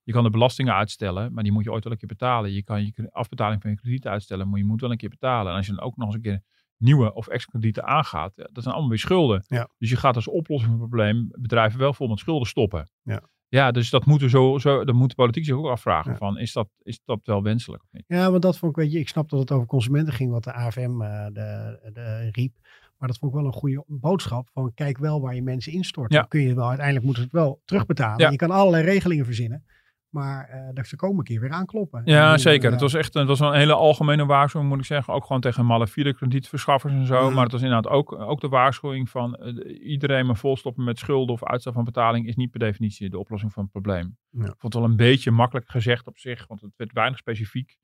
[0.04, 2.52] je kan de belastingen uitstellen, maar die moet je ooit wel een keer betalen.
[2.54, 5.52] Je kan je afbetaling van je krediet uitstellen, maar je moet wel een keer betalen.
[5.52, 6.41] En als je dan ook nog eens een keer
[6.78, 9.44] nieuwe of extra kredieten aangaat, dat zijn allemaal weer schulden.
[9.48, 9.67] Ja.
[9.78, 12.89] Dus je gaat als oplossing van het probleem bedrijven wel vol met schulden stoppen.
[13.04, 13.22] Ja.
[13.52, 16.18] Ja, dus dat moeten zo, zo, dat moet de politiek zich ook afvragen Ja.
[16.18, 18.04] van, is dat, is dat wel wenselijk of niet?
[18.08, 20.44] Ja, want dat vond ik, weet je, ik snap dat het over consumenten ging, wat
[20.44, 22.54] de AFM eh, de, de, riep.
[22.98, 26.14] Maar dat vond ik wel een goede boodschap van kijk wel waar je mensen instort.
[26.14, 26.20] Ja.
[26.20, 28.20] Dan kun je wel, uiteindelijk moeten ze het wel terugbetalen.
[28.20, 28.30] Ja.
[28.30, 29.64] Je kan allerlei regelingen verzinnen,
[30.12, 32.02] maar dat ze komen een keer weer aankloppen.
[32.06, 32.65] Ja, En, zeker.
[32.65, 35.13] eh, Het was echt het was een hele algemene waarschuwing, moet ik zeggen.
[35.13, 37.26] Ook gewoon tegen malafide kredietverschaffers en zo.
[37.26, 37.34] Mhm.
[37.34, 41.34] Maar het was inderdaad ook, ook de waarschuwing van eh, iedereen maar volstoppen met schulden
[41.34, 44.17] of uitstel van betaling is niet per definitie de oplossing van het probleem.
[44.30, 44.39] Ja.
[44.45, 47.69] Ik vond het wel een beetje makkelijk gezegd op zich, want het werd weinig specifiek.
[47.69, 47.78] Ik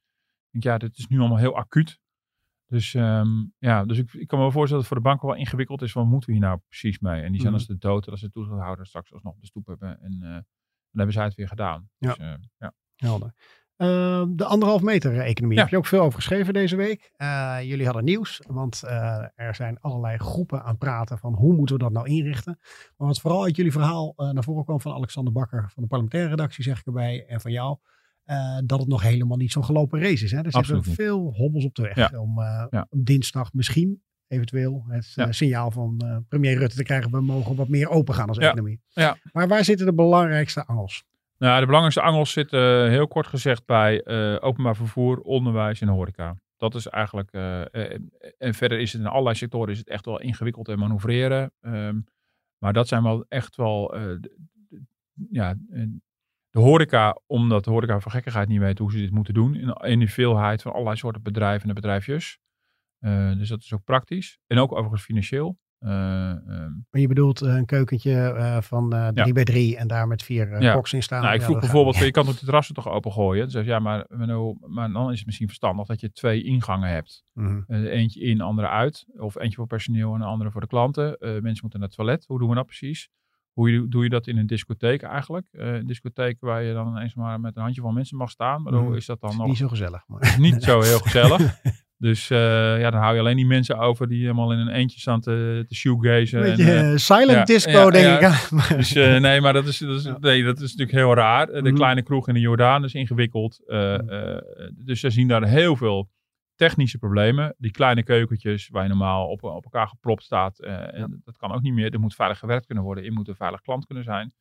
[0.51, 1.99] denk, ja, dit is nu allemaal heel acuut.
[2.67, 3.25] Dus ja,
[3.59, 5.81] ja, dus ik, ik kan me wel voorstellen dat het voor de banken wel ingewikkeld
[5.81, 5.93] is.
[5.93, 7.21] Wat moeten we hier nou precies mee?
[7.21, 7.61] En die zijn Mhm.
[7.61, 9.99] als de dood en als de toezichthouder straks alsnog op de stoep hebben.
[10.01, 10.45] En
[10.97, 11.89] hebben zij het weer gedaan.
[11.97, 12.07] Ja.
[12.07, 12.73] Dus, eh, ja.
[12.95, 13.33] Helder.
[13.75, 15.57] Eh, de anderhalf meter eh, economie.
[15.57, 15.63] Ja.
[15.63, 17.11] Heb je ook veel over geschreven deze week.
[17.15, 18.81] Eh, jullie hadden nieuws, want
[19.35, 22.59] er zijn allerlei groepen aan het praten van hoe moeten we dat nou inrichten.
[22.97, 26.29] Maar wat vooral uit jullie verhaal naar voren kwam van Alexander Bakker van de parlementaire
[26.29, 27.77] redactie, zeg ik erbij, en van jou,
[28.65, 30.31] dat het nog helemaal niet zo'n gelopen race is.
[30.31, 30.41] Hè?
[30.41, 32.19] Er zitten veel hobbels op de weg Ja.
[32.19, 32.87] om Ja.
[32.89, 37.55] om dinsdag misschien eventueel het eh, signaal van eh, premier Rutte te krijgen, we mogen
[37.55, 38.47] wat meer open gaan als Ja.
[38.47, 38.81] economie.
[38.87, 39.17] Ja.
[39.33, 41.03] Maar waar zitten de belangrijkste angels?
[41.37, 44.05] Nou, de belangrijkste angels zitten eh, heel kort gezegd bij
[44.41, 46.37] openbaar vervoer, onderwijs en horeca.
[46.57, 47.61] Dat is eigenlijk, eh,
[48.37, 51.51] en verder is het in allerlei sectoren is het echt wel ingewikkeld en manoeuvreren.
[51.61, 51.99] Ehm,
[52.57, 53.97] maar dat zijn wel echt wel,
[55.29, 55.55] ja,
[56.49, 59.55] de horeca, omdat de horeca van gekkigheid niet weet hoe ze dit moeten doen.
[59.55, 62.39] In, in de veelheid van allerlei soorten bedrijven en bedrijfjes.
[62.99, 64.39] Eh, dus dat is ook praktisch.
[64.47, 65.57] En ook overigens financieel.
[65.79, 65.91] Ehm,
[66.89, 70.61] Maar je bedoelt eh, een keukentje van eh 3 bij 3 en daar met vier
[70.61, 70.73] Ja.
[70.73, 71.21] koks in staan.
[71.21, 73.49] Nou, ik vroeg bijvoorbeeld, je kan ook de terrassen toch opengooien?
[73.49, 74.05] Je, ja, maar,
[74.67, 77.23] maar dan is het misschien verstandig dat je twee ingangen hebt.
[77.33, 77.61] Mhm.
[77.73, 79.05] Eentje in, andere uit.
[79.17, 81.15] Of eentje voor personeel en een andere voor de klanten.
[81.19, 82.25] Mensen moeten naar het toilet.
[82.27, 83.09] Hoe doen we dat precies?
[83.53, 85.47] Hoe doe je dat in een discotheek eigenlijk?
[85.51, 88.61] Een discotheek waar je dan ineens maar met een handjevol mensen mag staan.
[88.61, 88.83] Maar Mhm.
[88.83, 90.03] hoe is dat dan nog niet zo gezellig.
[90.07, 90.35] Maar.
[90.39, 91.39] niet zo heel gezellig?
[91.99, 94.99] Dus eh, ja, dan hou je alleen die mensen over die helemaal in een eentje
[94.99, 96.39] staan te, te shoegazen.
[96.39, 98.17] Een en, beetje eh, eh, silent ja, disco, ja, denk ja.
[98.17, 98.23] ik.
[98.69, 98.77] aan.
[98.77, 101.45] Dus nee, maar dat is, dat, is, nee, dat is natuurlijk heel raar.
[101.47, 101.75] De Mhm.
[101.75, 103.63] kleine kroeg in de Jordaan is ingewikkeld.
[103.67, 104.39] Mhm.
[104.75, 106.09] dus ze zien daar heel veel
[106.55, 107.55] technische problemen.
[107.57, 110.59] Die kleine keukentjes waar je normaal op, op elkaar gepropt staat.
[110.59, 111.93] en Dat kan ook niet meer.
[111.93, 113.03] Er moet veilig gewerkt kunnen worden.
[113.03, 114.33] Je moet een veilig klant kunnen zijn.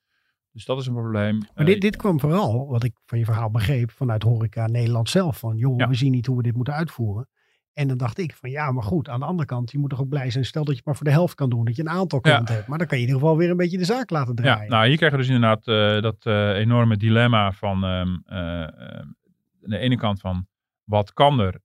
[0.52, 1.38] Dus dat is een probleem.
[1.54, 5.38] Maar dit, dit kwam vooral, wat ik van je verhaal begreep, vanuit Horeca Nederland zelf.
[5.38, 7.28] Van joh, we zien niet hoe we dit moeten uitvoeren.
[7.76, 10.00] En dan dacht ik van ja, maar goed, aan de andere kant, je moet toch
[10.00, 10.44] ook blij zijn.
[10.44, 12.30] Stel dat je het maar voor de helft kan doen, dat je een aantal Ja.
[12.30, 12.66] klanten hebt.
[12.66, 14.70] Maar dan kan je in ieder geval weer een beetje de zaak laten Ja, draaien.
[14.70, 18.22] nou hier krijgen we dus inderdaad eh, dat eh, enorme dilemma van aan
[19.60, 20.46] de ene kant van
[20.84, 21.60] wat kan er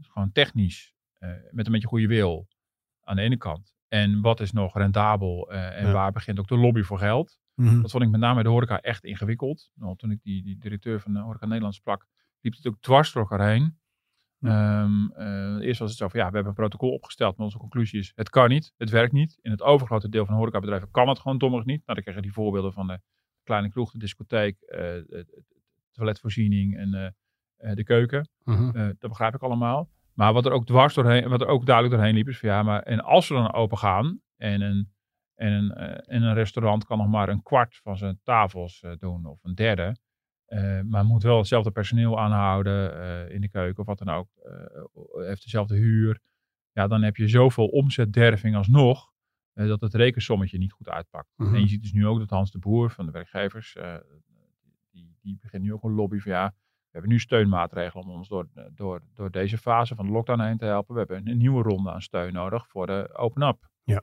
[0.00, 0.94] gewoon technisch
[1.50, 2.48] met een beetje goede wil
[3.04, 3.74] aan de ene kant.
[3.88, 5.92] En wat is nog rendabel en Ja.
[5.92, 7.38] waar begint ook de lobby voor geld.
[7.54, 7.80] Mhm.
[7.82, 9.70] Dat vond ik met name bij de horeca echt ingewikkeld.
[9.74, 12.06] Nou, toen ik die, die directeur van de Horeca Nederland sprak,
[12.40, 13.78] liep het ook dwars door elkaar heen.
[14.42, 17.58] Ehm, eh, eerst was het zo van, ja, we hebben een protocol opgesteld, maar onze
[17.58, 19.38] conclusie is, het kan niet, het werkt niet.
[19.40, 21.82] In het overgrote deel van de horecabedrijven kan het gewoon dommig niet.
[21.86, 23.00] Nou, dan krijg je die voorbeelden van de
[23.42, 25.44] kleine kroeg, de discotheek, eh, de, de
[25.92, 27.06] toiletvoorziening en eh,
[27.62, 28.28] eh, de keuken.
[28.44, 28.76] Mhm.
[28.76, 29.90] Eh, dat begrijp ik allemaal.
[30.14, 32.62] Maar wat er ook dwars doorheen, wat er ook duidelijk doorheen liep, is van ja,
[32.62, 34.92] maar en als we dan open gaan en een,
[35.34, 38.92] en een, eh, en een restaurant kan nog maar een kwart van zijn tafels eh,
[38.98, 39.96] doen of een derde.
[40.52, 44.28] Uh, maar moet wel hetzelfde personeel aanhouden uh, in de keuken of wat dan ook.
[44.44, 46.20] Uh, heeft dezelfde huur.
[46.72, 49.12] Ja, dan heb je zoveel omzetderving alsnog.
[49.54, 51.28] dat het rekensommetje niet goed uitpakt.
[51.36, 51.54] Mm -hmm.
[51.54, 53.76] En je ziet dus nu ook dat Hans de Boer van de werkgevers.
[54.90, 56.54] die, die begint nu ook een lobby van ja.
[56.92, 60.56] We hebben nu steunmaatregelen om ons door, door, door deze fase van de lockdown heen
[60.56, 60.94] te helpen.
[60.94, 63.70] We hebben een nieuwe ronde aan steun nodig voor de open-up.
[63.82, 64.02] Ja.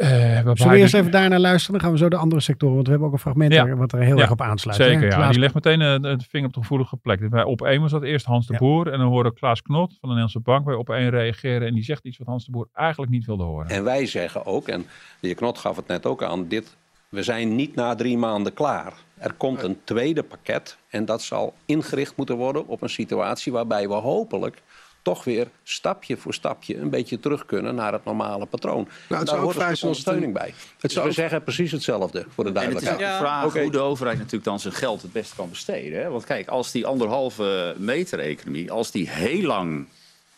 [0.00, 0.08] Uh,
[0.54, 1.72] Zullen we eerst even daarnaar luisteren?
[1.72, 2.74] Dan gaan we zo de andere sectoren.
[2.74, 3.76] Want we hebben ook een fragment ja.
[3.76, 4.76] wat er heel ja, erg op aansluit.
[4.76, 5.08] Zeker, ja.
[5.08, 5.30] Klaas...
[5.30, 7.30] Die legt meteen uh, de vinger op de gevoelige plek.
[7.30, 8.58] Bij op één was dat eerst Hans de ja.
[8.58, 8.92] Boer.
[8.92, 11.68] En dan hoorde Klaas Knot van de Nederlandse Bank bij op één reageren.
[11.68, 13.68] En die zegt iets wat Hans de Boer eigenlijk niet wilde horen.
[13.68, 14.86] En wij zeggen ook, en
[15.20, 16.76] de heer Knot gaf het net ook aan, dit,
[17.08, 18.92] we zijn niet na drie maanden klaar.
[19.18, 23.88] Er komt een tweede pakket en dat zal ingericht moeten worden op een situatie waarbij
[23.88, 24.62] we hopelijk
[25.08, 28.88] toch weer stapje voor stapje een beetje terug kunnen naar het normale patroon.
[29.08, 30.54] Nou, het daar hoort een ondersteuning bij.
[30.80, 32.98] Het dus we zeggen precies hetzelfde voor de duidelijkheid.
[32.98, 33.62] En het is de vraag okay.
[33.62, 36.02] hoe de overheid natuurlijk dan zijn geld het beste kan besteden.
[36.02, 36.08] Hè?
[36.08, 39.86] Want kijk, als die anderhalve meter economie, als die heel lang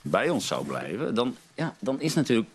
[0.02, 2.48] bij ons zou blijven, dan, ja, dan is natuurlijk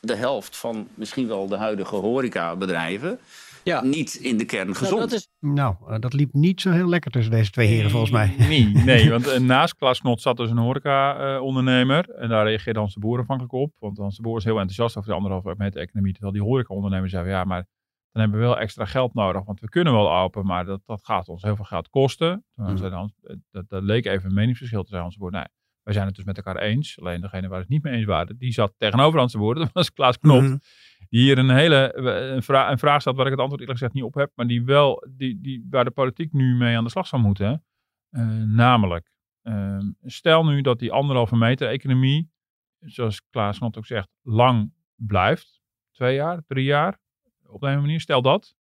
[0.00, 3.18] de helft van misschien wel de huidige horecabedrijven
[3.66, 3.82] ja.
[3.82, 4.90] niet in de kern gezond.
[4.90, 5.28] Nou, dat, is...
[5.40, 8.34] nou, uh, dat liep niet zo heel lekker tussen deze twee heren volgens mij.
[8.38, 12.10] Nee, nee want uh, naast Klaas Knot zat dus een horeca-ondernemer.
[12.10, 13.72] en daar reageerde Hans de Boer afhankelijk op.
[13.78, 16.12] Want Hans de Boer is heel enthousiast over de anderhalve meter economie.
[16.12, 17.66] Terwijl die horeca-ondernemer zei, ja, maar
[18.12, 19.44] dan hebben we wel extra geld nodig.
[19.44, 22.44] Want we kunnen wel open, maar dat, dat gaat ons heel veel geld kosten.
[22.54, 22.76] Mm.
[22.76, 23.12] Hans,
[23.50, 25.02] dat, dat, leek even een meningsverschil te zijn.
[25.02, 25.46] Hans de Boer, nee,
[25.82, 27.00] wij zijn het dus met elkaar eens.
[27.00, 29.54] Alleen degene waar het niet mee eens waren, die zat tegenover Hans de Boer.
[29.54, 30.42] Dat was Klaas Knot.
[30.42, 30.60] Mm
[31.08, 33.96] die hier een hele een, vra een vraag stelt waar ik het antwoord eerlijk gezegd
[33.96, 36.90] niet op heb, maar die wel, die, die, waar de politiek nu mee aan de
[36.90, 37.64] slag zou moeten.
[38.10, 39.10] Uh, namelijk,
[39.42, 42.30] uh, stel nu dat die anderhalve meter economie,
[42.78, 45.60] zoals Klaas Not ook zegt, lang blijft.
[45.90, 46.98] Twee jaar, drie jaar,
[47.46, 48.00] op een manier.
[48.00, 48.54] Stel dat.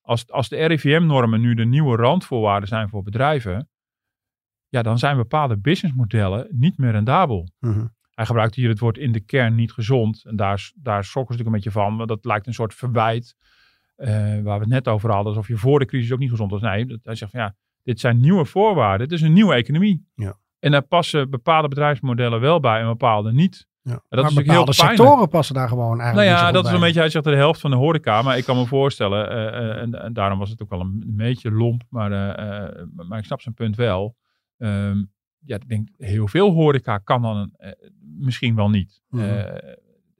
[0.00, 3.70] Als, als de RIVM-normen nu de nieuwe randvoorwaarden zijn voor bedrijven,
[4.68, 7.48] ja, dan zijn bepaalde businessmodellen niet meer rendabel.
[7.58, 10.24] Mm hij gebruikt hier het woord in de kern niet gezond.
[10.24, 11.96] En daar, daar schrokken ze natuurlijk een beetje van.
[11.96, 13.36] Want dat lijkt een soort verwijt.
[13.96, 14.08] Uh,
[14.42, 15.26] waar we het net over hadden.
[15.26, 16.60] Alsof je voor de crisis ook niet gezond was.
[16.60, 19.06] Nee, hij zegt van ja, dit zijn nieuwe voorwaarden.
[19.06, 20.06] Het is een nieuwe economie.
[20.14, 20.36] Ja.
[20.58, 23.66] En daar passen bepaalde bedrijfsmodellen wel bij en bepaalde niet.
[23.82, 23.92] Ja.
[23.92, 26.80] dat maar is bepaalde heel sectoren passen daar gewoon eigenlijk Nou ja, dat is een
[26.80, 28.22] beetje, hij zegt de helft van de horeca.
[28.22, 31.02] Maar ik kan me voorstellen, uh, uh, en, en, daarom was het ook wel een,
[31.06, 31.82] beetje lomp.
[31.88, 32.10] Maar,
[33.08, 34.16] maar ik snap zijn punt wel.
[34.58, 35.12] Um,
[35.44, 39.02] ja, ik denk heel veel horeca kan dan uh, misschien wel niet.
[39.08, 39.22] Mhm.
[39.22, 39.74] Eh,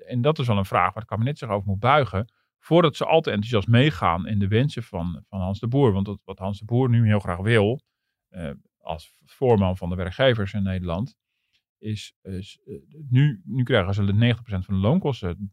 [0.06, 2.32] en dat is wel een vraag waar het kabinet zich over moet buigen.
[2.58, 5.92] Voordat ze al te enthousiast meegaan in de wensen van, van Hans de Boer.
[5.92, 7.80] Want dat, wat Hans de Boer nu heel graag wil,
[8.30, 11.16] uh, als voorman van de werkgevers in Nederland,
[11.78, 12.60] is, is
[13.08, 15.52] nu, nu krijgen ze de 90% van de loonkosten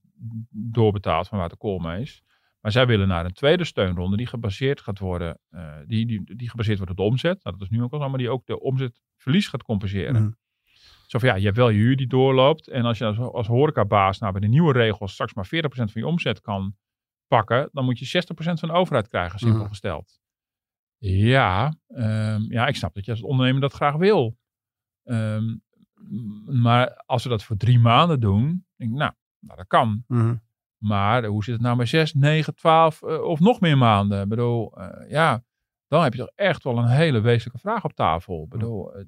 [0.49, 2.23] doorbetaald van waar de kool is.
[2.61, 6.49] Maar zij willen naar een tweede steunronde die gebaseerd gaat worden, uh, die, die, die
[6.49, 7.43] gebaseerd wordt op de omzet.
[7.43, 10.21] Nou, dat is nu ook al zo, maar die ook de omzetverlies gaat compenseren.
[10.21, 10.37] Mm.
[11.07, 12.67] Zo van ja, je hebt wel je huur die doorloopt.
[12.67, 15.87] En als je als, als horecabaas nou bij de nieuwe regels straks maar 40% van
[15.93, 16.75] je omzet kan
[17.27, 19.67] pakken, dan moet je 60% van de overheid krijgen, simpel mm.
[19.67, 20.19] gesteld.
[20.97, 24.37] Ja, um, ja, ik snap dat je als ondernemer dat graag wil.
[25.03, 25.63] Um,
[26.45, 30.03] maar als we dat voor drie maanden doen, denk ik, nou, nou dat kan.
[30.07, 30.41] Mm.
[30.79, 34.21] Maar hoe zit het nou met 6, 9, 12 uh, of nog meer maanden?
[34.21, 35.43] Ik bedoel, uh, ja,
[35.87, 38.43] dan heb je toch echt wel een hele wezenlijke vraag op tafel.
[38.43, 39.05] Ik bedoel, uh,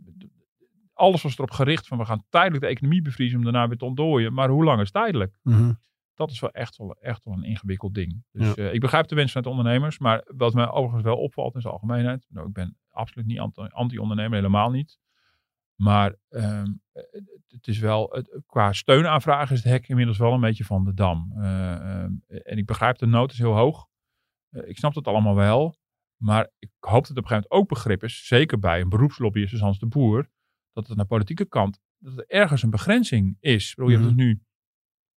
[0.93, 3.85] alles was erop gericht van we gaan tijdelijk de economie bevriezen om daarna weer te
[3.85, 4.33] ontdooien.
[4.33, 5.39] Maar hoe lang is tijdelijk?
[5.43, 5.79] -hmm.
[6.13, 8.23] Dat is wel echt, wel echt wel een ingewikkeld ding.
[8.31, 8.69] Dus ja.
[8.69, 9.99] ik begrijp de wensen van de ondernemers.
[9.99, 12.27] Maar wat mij overigens wel opvalt in zijn algemeenheid.
[12.29, 14.99] Nou, ik ben absoluut niet anti-ondernemer, helemaal niet.
[15.81, 16.81] Maar um,
[17.47, 20.93] het is wel, het, qua steunaanvragen is het hek inmiddels wel een beetje van de
[20.93, 21.33] dam.
[21.35, 23.87] Uh, en ik begrijp de nood is heel hoog.
[24.49, 25.75] Uh, ik snap het allemaal wel.
[26.17, 28.89] Maar ik hoop dat het op een gegeven moment ook begrip is, zeker bij een
[28.89, 30.29] beroepslobbyist zoals Hans de Boer,
[30.73, 33.75] dat het naar politieke kant, dat er ergens een begrenzing is.
[33.75, 33.93] Mm -hmm.
[33.93, 34.41] Je hebt dus nu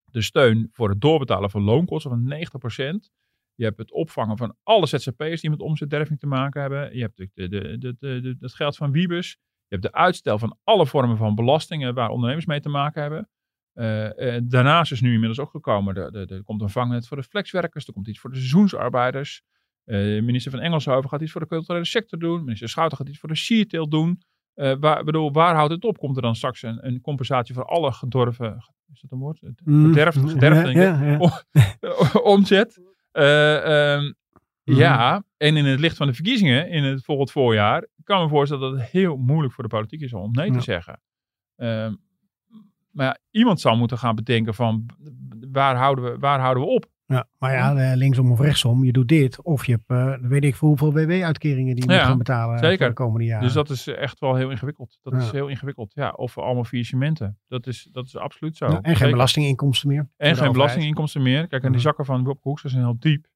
[0.06, 3.12] de steun voor het doorbetalen van loonkosten van 90%.
[3.56, 6.96] Je hebt het opvangen van alle ZZP'ers die met omzetderving te maken hebben.
[6.96, 9.38] Je hebt de, de, de, de, het geld van Wiebus.
[9.74, 13.30] Je hebt de uitstel van alle vormen van belastingen waar ondernemers mee te maken hebben.
[13.74, 17.88] Uh, uh, daarnaast is nu inmiddels ook gekomen, er komt een vangnet voor de flexwerkers,
[17.88, 19.42] er komt iets voor de seizoensarbeiders.
[19.86, 22.44] Uh, minister van Engelshoven gaat iets voor de culturele sector doen.
[22.44, 24.22] Minister Schouten gaat iets voor de sheertail doen.
[24.54, 25.98] waar, bedoel, waar houdt het op?
[25.98, 28.56] Komt er dan straks een, een compensatie voor alle gedorven,
[28.94, 29.40] is dat een woord?
[29.66, 31.10] Gederfd, mm, gederfd ja, ja,
[31.82, 32.20] ja.
[32.20, 32.82] omzet.
[33.12, 33.22] Um,
[34.04, 34.23] Mm.
[34.64, 38.72] Ja, en in het licht van de verkiezingen in het volgend voorjaar kan me voorstellen
[38.72, 41.02] dat het heel moeilijk voor de politiek is om nee te zeggen.
[41.56, 42.02] Um,
[42.92, 44.86] maar ja, iemand zou moeten gaan bedenken van
[45.52, 46.92] waar houden we, waar houden we op?
[47.06, 49.42] Ja, maar ja, eh, linksom of rechtsom, je doet dit.
[49.42, 49.84] Of je hebt,
[50.22, 52.78] eh, weet ik voor hoeveel WW-uitkeringen die je Ja, moet gaan betalen zeker.
[52.78, 53.44] voor de komende jaren.
[53.44, 55.00] Dus dat is echt wel heel ingewikkeld.
[55.02, 55.92] Dat is heel ingewikkeld.
[55.94, 57.40] Ja, of allemaal faillissementen.
[57.48, 58.66] Dat is, dat is absoluut zo.
[58.66, 59.12] En geen Zeker.
[59.12, 59.98] belastinginkomsten meer.
[60.00, 60.52] En geen overheid.
[60.54, 61.48] belastinginkomsten meer.
[61.48, 61.80] Kijk, en die Mhm.
[61.80, 63.28] zakken van Bob Hoekstra zijn heel diep.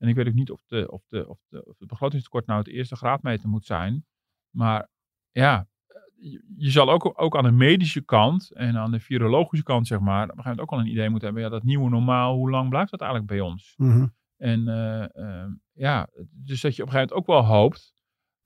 [0.00, 2.58] En ik weet ook niet of, de, of, de, of, de, of het begrotingstekort nou
[2.58, 4.04] het eerste graadmeter moet zijn.
[4.50, 4.88] Maar
[5.30, 5.68] ja,
[6.56, 10.22] je, zal ook, ook aan de medische kant en aan de virologische kant, zeg maar,
[10.22, 11.44] op een gegeven moment ook al een idee moeten hebben.
[11.44, 13.74] Ja, dat nieuwe normaal, hoe lang blijft dat eigenlijk bij ons?
[13.76, 14.06] Mhm.
[14.36, 17.94] En eh, eh, ja, dus dat je op een gegeven moment ook wel hoopt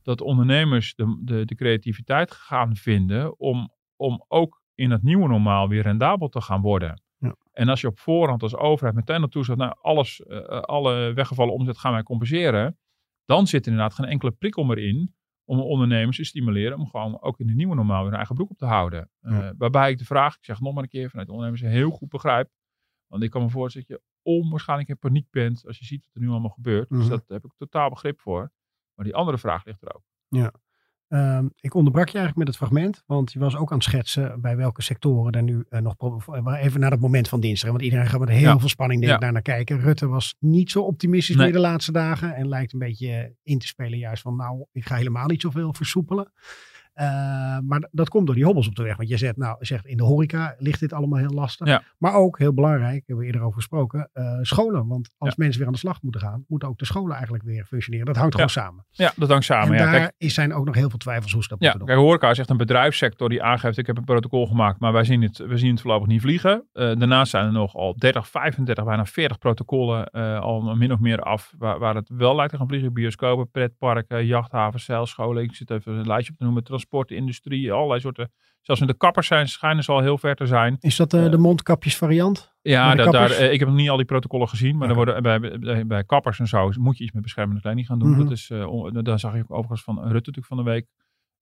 [0.03, 5.69] dat ondernemers de, de, de creativiteit gaan vinden om, om ook in het nieuwe normaal
[5.69, 7.03] weer rendabel te gaan worden.
[7.25, 7.37] Ja.
[7.53, 11.13] En als je op voorhand als overheid meteen naartoe zegt, nou alles, eh, eh, alle
[11.13, 12.79] weggevallen omzet gaan wij compenseren,
[13.25, 17.21] dan zit er inderdaad geen enkele prikkel meer in om ondernemers te stimuleren om gewoon
[17.23, 19.11] ook in het nieuwe normaal hun eigen broek op te houden.
[19.21, 19.55] Eh, Ja.
[19.59, 22.09] waarbij ik de vraag, ik zeg nog maar een keer, vanuit de ondernemers heel goed
[22.09, 22.51] begrijp.
[23.07, 26.15] Want ik kan me voorstellen dat je onwaarschijnlijk in paniek bent als je ziet wat
[26.15, 26.89] er nu allemaal gebeurt.
[26.89, 27.09] Dus Mhm.
[27.09, 28.53] dat heb ik totaal begrip voor.
[28.95, 30.03] Maar die andere vraag ligt er ook.
[31.09, 34.41] Ehm, ik onderbrak je eigenlijk met het fragment, want je was ook aan het schetsen
[34.41, 35.97] bij welke sectoren er nu eh, nog...
[35.97, 36.21] pro-
[36.55, 38.59] Even naar dat moment van dinsdag, want iedereen gaat met heel Ja.
[38.59, 39.25] veel spanning denk ik, Ja.
[39.25, 39.81] daar naar kijken.
[39.81, 41.45] Rutte was niet zo optimistisch Nee.
[41.45, 44.87] meer de laatste dagen en lijkt een beetje in te spelen juist van nou, ik
[44.87, 46.33] ga helemaal niet zoveel versoepelen.
[46.95, 47.07] Eh,
[47.65, 48.97] maar dat komt door die hobbels op de weg.
[48.97, 51.67] Want je zegt, nou, zegt in de horeca ligt dit allemaal heel lastig.
[51.67, 51.83] Ja.
[51.99, 54.87] Maar ook, heel belangrijk, hebben we eerder over gesproken, eh, scholen.
[54.87, 57.65] Want als mensen weer aan de slag moeten gaan, moeten ook de scholen eigenlijk weer
[57.65, 58.07] functioneren.
[58.07, 58.85] Dat hangt gewoon samen.
[58.91, 59.69] Ja, dat hangt samen.
[59.79, 61.89] en ja, daar is- zijn ook nog heel veel twijfels hoe ze dat moeten doen.
[61.89, 65.05] kijk, horeca is echt een bedrijfssector die aangeeft, ik heb een protocol gemaakt, maar wij
[65.05, 66.69] zien het, we zien het voorlopig niet vliegen.
[66.73, 71.21] Eh, daarnaast zijn er nog al 30, 35, bijna 40 protocollen al min of meer
[71.21, 72.93] af, waar, waar het wel lijkt te gaan vliegen.
[72.93, 75.43] Bioscopen, pretparken, jachthavens, zeilscholen.
[75.43, 76.63] Ik zit even een lijstje op te noemen.
[76.89, 78.33] Transportindustrie, allerlei soorten.
[78.61, 80.77] Zelfs in de kappers zijn, schijnen ze al heel ver te zijn.
[80.81, 81.29] Is dat eh, Ja.
[81.29, 82.53] de mondkapjesvariant?
[82.63, 84.95] Ja, Bij de daar, eh, ik heb nog niet al die protocollen gezien, maar er
[84.95, 88.11] worden, bij, bij, kappers en zo moet je iets met beschermende kleding gaan doen.
[88.11, 88.19] Mhm.
[88.23, 90.87] Dat is, eh, on- daar zag je ook overigens van Rutte natuurlijk van de week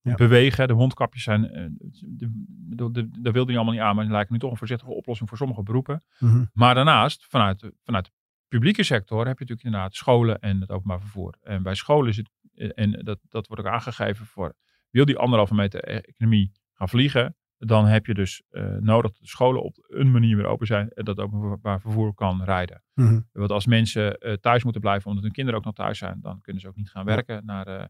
[0.01, 0.15] Ja.
[0.15, 0.67] bewegen.
[0.67, 2.29] De mondkapjes zijn, de,
[2.75, 4.91] de, de, daar wilde hij allemaal niet aan, maar die lijken nu toch een voorzichtige
[4.91, 6.03] oplossing voor sommige beroepen.
[6.19, 6.43] Mhm.
[6.53, 8.11] Maar daarnaast, vanuit de, vanuit de
[8.47, 11.35] publieke sector, heb je natuurlijk inderdaad scholen en het openbaar vervoer.
[11.41, 12.29] En bij scholen is het,
[12.75, 14.53] en dat, dat wordt ook aangegeven voor,
[14.93, 19.21] wil die anderhalve meter e- economie gaan vliegen, dan heb je dus eh, nodig dat
[19.21, 22.83] de scholen op een manier weer open zijn en dat openbaar vervoer kan rijden.
[22.93, 23.19] Mhm.
[23.31, 26.41] Want als mensen eh, thuis moeten blijven omdat hun kinderen ook nog thuis zijn, dan
[26.41, 27.85] kunnen ze ook niet gaan werken naar, eh,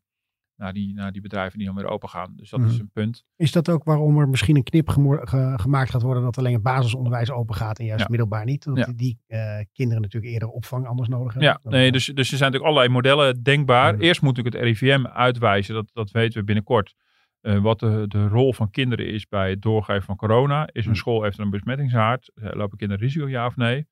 [0.55, 2.33] naar, die, naar die bedrijven die dan weer open gaan.
[2.35, 2.69] Dus dat Mhm.
[2.69, 3.25] is een punt.
[3.35, 6.61] Is dat ook waarom er misschien een knip ge- gemaakt gaat worden dat alleen het
[6.63, 8.07] basisonderwijs open gaat en juist Ja.
[8.09, 8.63] middelbaar niet?
[8.63, 8.91] Dat Ja.
[8.95, 11.59] die, eh, kinderen natuurlijk eerder opvang anders nodig hebben.
[11.63, 13.93] Ja, nee, dus, dus er zijn natuurlijk allerlei modellen denkbaar.
[13.93, 14.03] Mhm.
[14.03, 16.93] Eerst moet natuurlijk het RIVM uitwijzen, dat, dat weten we binnenkort,
[17.41, 20.67] eh, wat de, de rol van kinderen is bij het doorgeven van corona.
[20.71, 20.99] Is een Mhm.
[20.99, 22.31] school, heeft er een besmettingshaard?
[22.35, 23.87] Eh, Lopen kinderen risico, ja of nee?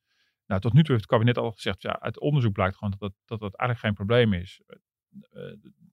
[0.45, 2.99] Nou, tot nu toe heeft het kabinet al gezegd, ja, uit onderzoek blijkt gewoon dat
[2.99, 4.61] dat, dat, dat eigenlijk geen probleem is.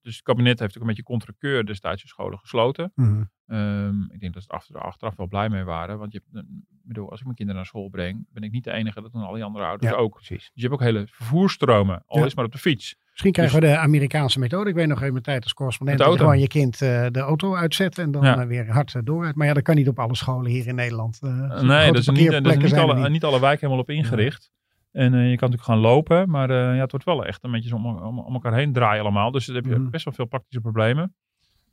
[0.09, 2.93] Eh, dus het kabinet heeft ook een beetje contrakeur destijds de scholen gesloten.
[2.95, 3.23] Mhm.
[3.47, 5.99] Ehm, ik denk dat ze er achter- achteraf wel blij mee waren.
[5.99, 8.65] Want je hebt, ik bedoel, als ik mijn kinderen naar school breng, ben ik niet
[8.65, 9.03] de enige.
[9.03, 10.15] Dat doen al die andere ouders Ja, ook.
[10.15, 10.39] precies.
[10.39, 12.25] Dus je hebt ook hele vervoerstromen, al Ja.
[12.27, 12.97] is maar op de fiets.
[13.11, 14.69] Misschien krijgen we de Amerikaanse methode.
[14.71, 17.55] Ik weet nog in mijn tijd als correspondent dat gewoon je kind eh, de auto
[17.57, 18.41] uitzet en dan Ja.
[18.41, 19.35] eh, weer hard eh, dooruit.
[19.35, 21.19] Maar ja, dat kan niet op alle scholen hier in Nederland.
[21.23, 23.09] Eh, nee, dat is niet, dat is parkeerplekken niet, alle, niet.
[23.09, 24.51] niet alle wijken helemaal op ingericht.
[24.99, 27.51] En eh, je kan natuurlijk gaan lopen, maar eh, ja, het wordt wel echt een
[27.51, 29.31] beetje om, om, om elkaar heen draaien allemaal.
[29.31, 29.91] Dus dan heb je Mhm.
[29.91, 31.15] best wel veel praktische problemen.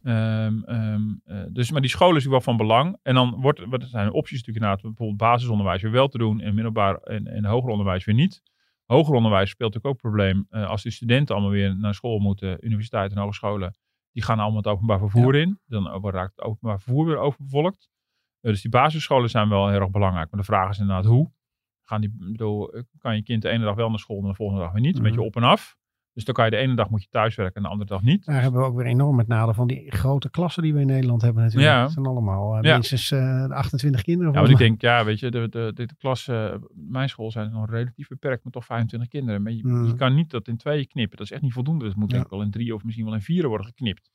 [0.04, 2.98] Ehm, ehm, eh, dus, maar die scholen is natuurlijk wel van belang.
[3.02, 6.54] En dan wordt, wat zijn opties natuurlijk inderdaad, bijvoorbeeld basisonderwijs weer wel te doen en
[6.56, 8.42] middelbaar en, en hoger onderwijs weer niet.
[8.86, 12.66] Hoger onderwijs speelt natuurlijk ook een probleem als de studenten allemaal weer naar school moeten,
[12.66, 13.76] universiteiten en hogescholen.
[14.12, 15.60] Die gaan allemaal het openbaar vervoer in.
[15.66, 17.90] Dan raakt het openbaar vervoer weer overbevolkt.
[18.42, 20.32] Dus die basisscholen zijn wel heel erg belangrijk.
[20.32, 21.32] Maar de vraag is inderdaad hoe.
[21.86, 24.36] Gaan die, bedoel, eh, kan je kind de ene dag wel naar school en de
[24.36, 24.96] volgende dag weer niet?
[24.96, 25.10] Een Mhm.
[25.12, 25.78] beetje op en af.
[26.14, 28.26] Dus dan kan je de ene dag moet je thuiswerken en de andere dag niet.
[28.26, 30.88] Daar hebben we ook weer enorm het nadeel van die grote klassen die we in
[30.88, 31.72] Nederland hebben natuurlijk.
[31.72, 31.82] Ja.
[31.82, 32.74] Het zijn allemaal eh, Ja.
[32.74, 34.34] minstens eh, 28 kinderen.
[34.34, 37.32] Ja, want ik denk, ja, weet je, de, de, de, de klas, eh, mijn school
[37.32, 39.42] zijn nog relatief beperkt met toch 25 kinderen.
[39.44, 39.86] Maar je, Mhm.
[39.86, 41.18] je kan niet dat in tweeën knippen.
[41.18, 41.86] Dat is echt niet voldoende.
[41.86, 44.12] Dat moet denk ik wel in drie of misschien wel in vieren worden geknipt.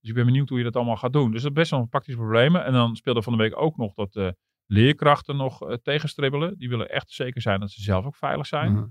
[0.00, 1.30] Dus ik ben benieuwd hoe je dat allemaal gaat doen.
[1.30, 2.64] Dus dat is best wel een praktisch problemen.
[2.64, 4.34] En dan speelde van de week ook nog dat
[4.70, 6.58] leerkrachten nog eh, tegenstribbelen.
[6.58, 8.72] Die willen echt zeker zijn dat ze zelf ook veilig zijn.
[8.72, 8.86] Mhm.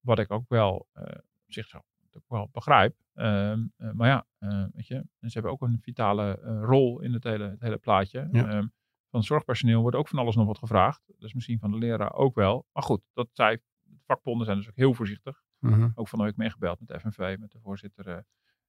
[0.00, 1.02] Wat ik ook wel eh,
[1.44, 1.78] op zich zo
[2.14, 2.96] ook wel begrijp.
[3.14, 4.26] Ehm, eh, maar ja,
[4.72, 8.28] weet je, ze hebben ook een vitale rol in het hele, het hele plaatje.
[8.32, 8.46] Ja.
[8.48, 8.66] Ehm,
[9.10, 11.02] van het zorgpersoneel wordt ook van alles nog wat gevraagd.
[11.18, 12.66] Dus misschien van de leraar ook wel.
[12.72, 15.42] Maar goed, dat zij, de vakbonden zijn dus ook heel voorzichtig.
[15.58, 15.90] Mhm.
[15.94, 18.24] Ook van de week meegebeld met de FNV, met de voorzitter.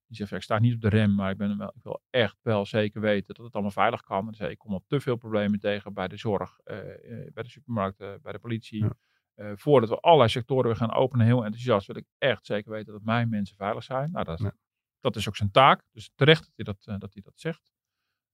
[0.06, 2.02] Die zegt, ja, ik sta niet op de rem, maar ik, ben wel, ik wil
[2.10, 4.26] echt wel zeker weten dat het allemaal veilig kan.
[4.28, 7.42] En zei, ik kom al te veel problemen tegen bij de zorg, eh, eh, bij
[7.42, 8.82] de supermarkten, bij de politie.
[8.84, 8.92] Ja.
[9.34, 12.92] eh, voordat we allerlei sectoren weer gaan openen, heel enthousiast, wil ik echt zeker weten
[12.92, 14.10] dat mijn mensen veilig zijn.
[14.10, 14.54] Nou, dat is, Ja.
[15.00, 15.82] dat is ook zijn taak.
[15.92, 17.72] Dus terecht dat hij dat, dat, hij dat zegt.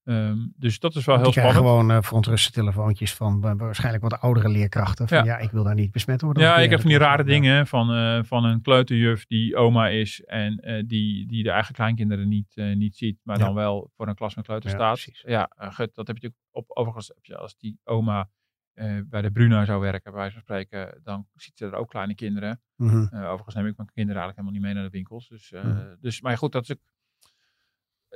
[0.03, 1.55] Ehm, dus dat is wel heel spannend.
[1.57, 5.07] gewoon uh, verontruste telefoontjes van uh, waarschijnlijk wat oudere leerkrachten.
[5.07, 5.23] Van, ja.
[5.23, 5.37] Ja.
[5.37, 6.43] ik wil daar niet besmet worden.
[6.43, 7.29] Ja, ik heb van die rare ja.
[7.29, 11.73] dingen van, eh, van een kleuterjuf die oma is en eh, die, die de eigen
[11.73, 13.45] kleinkinderen niet, eh, niet ziet, maar Ja.
[13.45, 14.93] dan wel voor een klas met kleuter Ja, staat.
[14.93, 15.23] precies.
[15.27, 18.29] Ja, eh, gut, dat heb je natuurlijk op, overigens, je als die oma
[18.73, 21.89] eh, bij de Bruna zou werken, bij wijze van spreken, dan ziet ze er ook
[21.89, 22.61] kleine kinderen.
[22.75, 23.07] Mhm.
[23.11, 25.27] Eh, overigens neem ik mijn kinderen eigenlijk helemaal niet mee naar de winkels.
[25.27, 25.95] Dus, eh, Mhm.
[25.99, 26.79] dus maar goed, dat is ook.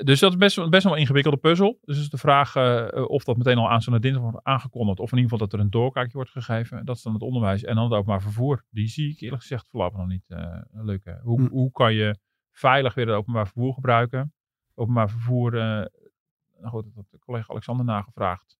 [0.03, 1.79] Dus dat is best, wel- best wel een ingewikkelde puzzel.
[1.81, 4.99] Dus is de vraag eh, of dat meteen al aanstaande dinsdag wordt aangekondigd.
[4.99, 6.85] Of in ieder geval dat er een doorkijkje wordt gegeven.
[6.85, 7.63] Dat is dan het onderwijs.
[7.63, 8.63] En dan het openbaar vervoer.
[8.69, 11.19] Die zie ik eerlijk gezegd voorlopig nog niet eh lukken.
[11.23, 11.47] Hoe, Hm.
[11.47, 12.17] hoe kan je
[12.51, 14.33] veilig weer het openbaar vervoer gebruiken?
[14.73, 15.61] Openbaar vervoer, eh,
[16.59, 18.57] nou goed, dat had de collega Alexander nagevraagd.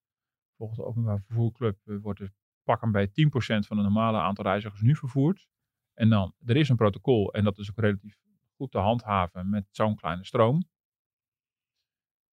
[0.57, 2.31] Volgens de openbaar vervoerclub eh, wordt er
[2.63, 5.47] pak bij 10% van het normale aantal reizigers nu vervoerd.
[5.93, 8.17] En dan, er is een protocol en dat is ook relatief
[8.57, 10.63] goed te handhaven met zo'n kleine stroom.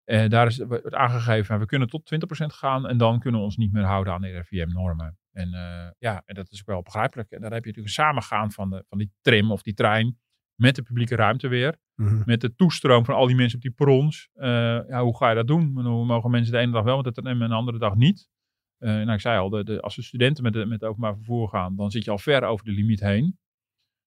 [0.05, 3.57] En daar is, wordt aangegeven, we kunnen tot 20% gaan en dan kunnen we ons
[3.57, 5.19] niet meer houden aan de RIVM-normen.
[5.33, 7.31] En eh, ja, en dat is ook wel begrijpelijk.
[7.31, 10.19] En dan heb je natuurlijk een samengaan van, de, van die tram of die trein
[10.55, 11.79] met de publieke ruimte weer.
[11.95, 12.23] Mhm.
[12.25, 14.29] Met de toestroom van al die mensen op die perrons.
[14.33, 14.49] Eh,
[14.89, 15.75] ja, hoe ga je dat doen?
[15.75, 18.31] Bedoel, Mogen mensen de ene dag wel met het tram en de andere dag niet?
[18.79, 21.49] Nou, ik zei al, de, de, als de studenten met, de, met het openbaar vervoer
[21.49, 23.39] gaan, dan zit je al ver over de limiet heen.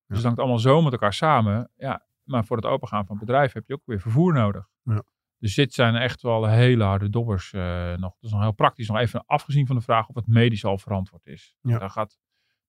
[0.06, 1.70] Dus het hangt allemaal zo met elkaar samen.
[1.76, 4.68] Ja, maar voor het opengaan van het bedrijf heb je ook weer vervoer nodig.
[4.82, 5.02] Ja.
[5.46, 7.60] Dus dit zijn echt wel hele harde dobbers eh,
[7.96, 8.14] nog.
[8.14, 8.88] Dat is nog heel praktisch.
[8.88, 11.56] Nog even afgezien van de vraag of het medisch al verantwoord is.
[11.60, 11.78] Ja.
[11.78, 12.18] Daar gaat,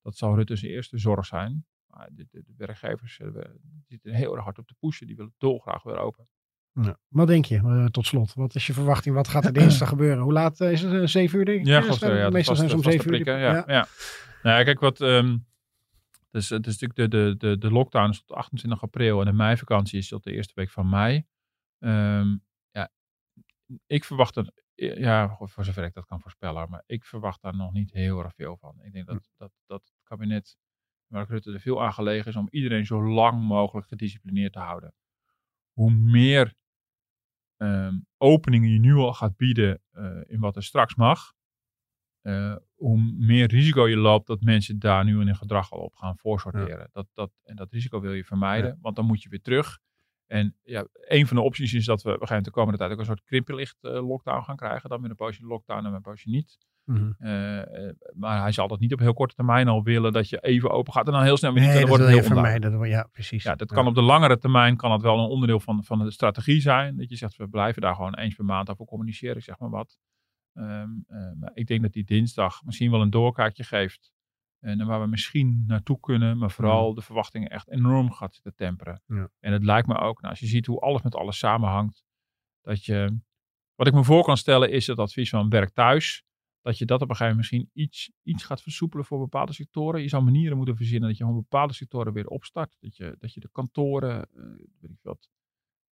[0.02, 1.66] dat zal Rutte's eerste zorg zijn.
[1.88, 5.08] Maar de, de, de werkgevers we- die zitten heel erg hard op te pushen.
[5.08, 6.28] Die willen dolgraag weer open.
[6.72, 7.00] Ja.
[7.08, 8.34] Wat denk je, eh, tot slot?
[8.34, 9.16] Wat is je verwachting?
[9.16, 10.24] Wat gaat er dinsdag gebeuren?
[10.24, 11.10] Hoe laat is het?
[11.10, 11.66] Zeven uur denk ik?
[11.68, 13.40] Ja, Meestal zijn ze om zeven uur.
[13.40, 13.88] Ja, ja.
[14.44, 14.98] Nou kijk, wat,
[16.32, 19.34] dus, het is natuurlijk de, de, de, de lockdown is tot 28 april en de
[19.34, 21.26] meivakantie is tot de eerste week van mei.
[21.80, 22.38] Ehm, ja,
[23.86, 27.72] ik verwacht er, ja, voor zover ik dat kan voorspellen, maar ik verwacht daar nog
[27.72, 28.84] niet heel erg veel van.
[28.84, 30.58] Ik denk dat, dat, dat het kabinet,
[31.08, 34.94] Mark Rutte, er veel aan gelegen is om iedereen zo lang mogelijk gedisciplineerd te houden.
[35.72, 36.54] Hoe meer
[37.58, 41.34] ehm, openingen je nu al gaat bieden eh, in wat er straks mag,
[42.22, 45.96] eh, hoe meer risico je loopt dat mensen daar nu in hun gedrag al op
[45.96, 46.90] gaan voorsorteren.
[46.92, 49.80] Dat, dat, en dat risico wil je vermijden, want dan moet je weer terug.
[50.28, 53.00] En ja, een van de opties is dat we, we gaan de komende tijd ook
[53.00, 54.90] een soort krimpelicht eh, lockdown gaan krijgen.
[54.90, 56.58] Dan weer een poosje lockdown en een poosje niet.
[56.84, 57.12] Mhm.
[57.20, 60.40] Eh, eh, maar hij zal dat niet op heel korte termijn al willen dat je
[60.40, 61.72] even open gaat en dan heel snel weer niet.
[61.72, 62.72] Nee, dat dan wordt je het heel vermijden.
[62.72, 63.44] Dat Ja, precies.
[63.44, 66.12] Ja, dat kan op de langere termijn kan het wel een onderdeel van, van de
[66.12, 66.98] strategie zijn.
[66.98, 69.98] Dat je zegt, we blijven daar gewoon eens per maand over communiceren, zeg maar wat.
[70.54, 74.12] Ehm, eh, maar ik denk dat die dinsdag misschien wel een doorkaartje geeft.
[74.60, 79.02] En waar we misschien naartoe kunnen, maar vooral de verwachtingen echt enorm gaat zitten temperen.
[79.06, 79.30] Ja.
[79.40, 82.06] En het lijkt me ook, nou, als je ziet hoe alles met alles samenhangt,
[82.62, 83.20] dat je,
[83.76, 86.26] wat ik me voor kan stellen is het advies van werk thuis.
[86.62, 90.02] Dat je dat op een gegeven moment misschien iets, iets gaat versoepelen voor bepaalde sectoren.
[90.02, 92.78] Je zou manieren moeten verzinnen dat je gewoon bepaalde sectoren weer opstart.
[92.80, 94.44] Dat je, dat je de kantoren, eh,
[94.80, 95.30] weet ik wat,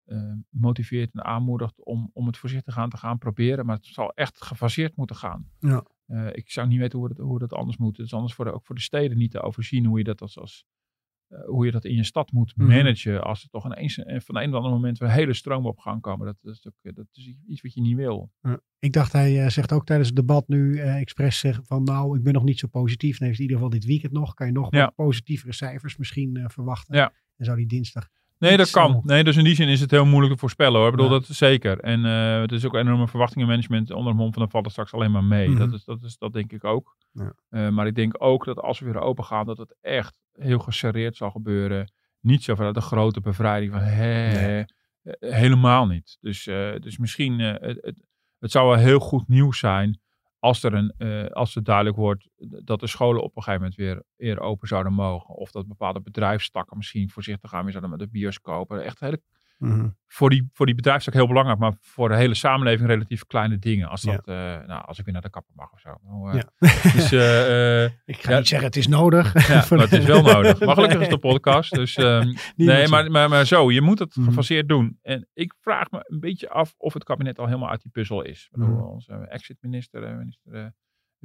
[0.04, 3.66] eh, motiveert en aanmoedigt om, om het voorzichtig aan te gaan proberen.
[3.66, 5.50] Maar het zal echt gefaseerd moeten gaan.
[5.58, 5.86] Ja.
[6.06, 7.96] Eh, ik zou niet weten hoe het, hoe dat anders moet.
[7.96, 10.20] Het is anders voor de, ook voor de steden niet te overzien hoe je dat
[10.20, 10.64] als, als
[11.28, 12.68] eh, hoe je dat in je stad moet Mhm.
[12.68, 13.22] managen.
[13.24, 16.00] Als er toch ineens eh, van een of ander moment weer hele stroom op gang
[16.00, 16.26] komen.
[16.26, 18.30] Dat, is ook, dat is iets wat je niet wil.
[18.78, 22.32] Ik dacht, hij zegt ook tijdens het debat nu expres zeggen van nou, ik ben
[22.32, 23.18] nog niet zo positief.
[23.18, 24.34] Heeft in ieder geval dit weekend nog.
[24.34, 24.84] Kan je nog Ja.
[24.84, 26.96] wat positievere cijfers misschien verwachten.
[26.96, 27.12] Ja.
[27.36, 28.08] En zou die dinsdag.
[28.38, 28.92] Nee, dat kan.
[28.92, 29.00] zo.
[29.04, 30.88] Nee, dus in die zin is het heel moeilijk te voorspellen hoor.
[30.88, 31.18] Ik bedoel, Ja.
[31.18, 31.80] dat zeker.
[31.80, 34.92] En eh, het is ook enorme verwachtingenmanagement onder de mond van dan valt het straks
[34.92, 35.48] alleen maar mee.
[35.48, 35.58] Mhm.
[35.58, 36.96] dat, is, dat, is, dat denk ik ook.
[37.12, 37.32] Ja.
[37.48, 40.58] Eh, maar ik denk ook dat als we weer open gaan, dat het echt heel
[40.58, 41.92] geserreerd zal gebeuren.
[42.20, 44.64] Niet zo vanuit de grote bevrijding van hè, eh,
[45.20, 46.16] helemaal niet.
[46.20, 47.96] Dus, eh, dus misschien, eh, het, het,
[48.38, 50.00] het zou wel heel goed nieuws zijn
[50.44, 52.28] als er, een, eh, als het duidelijk wordt
[52.64, 55.34] dat de scholen op een gegeven moment weer, weer open zouden mogen.
[55.34, 58.84] Of dat bepaalde bedrijfstakken misschien voorzichtig gaan weer zouden met de bioscopen.
[58.84, 59.20] Echt hele,
[59.58, 59.88] Mhm.
[60.06, 63.88] voor, die, voor die bedrijfstak heel belangrijk, maar voor de hele samenleving relatief kleine dingen.
[63.88, 64.12] Als, Ja.
[64.12, 64.34] dat, eh,
[64.66, 65.94] nou, als ik weer naar de kapper mag of zo.
[66.02, 66.42] Nou, Ja.
[66.92, 67.12] Dus,
[68.14, 68.38] Ik ga Ja.
[68.38, 69.32] niet zeggen het is nodig.
[69.48, 70.60] ja, het de- is wel nodig.
[70.60, 71.12] Maar gelukkig is Nee.
[71.14, 71.74] een podcast.
[71.74, 74.26] Dus, ehm, nee, maar, maar, maar zo, je moet het Mhm.
[74.28, 74.98] gefaseerd doen.
[75.02, 78.22] En ik vraag me een beetje af of het kabinet al helemaal uit die puzzel
[78.22, 78.48] is.
[78.52, 78.72] Mhm.
[78.72, 80.66] Onze exit-minister, eh, minister eh,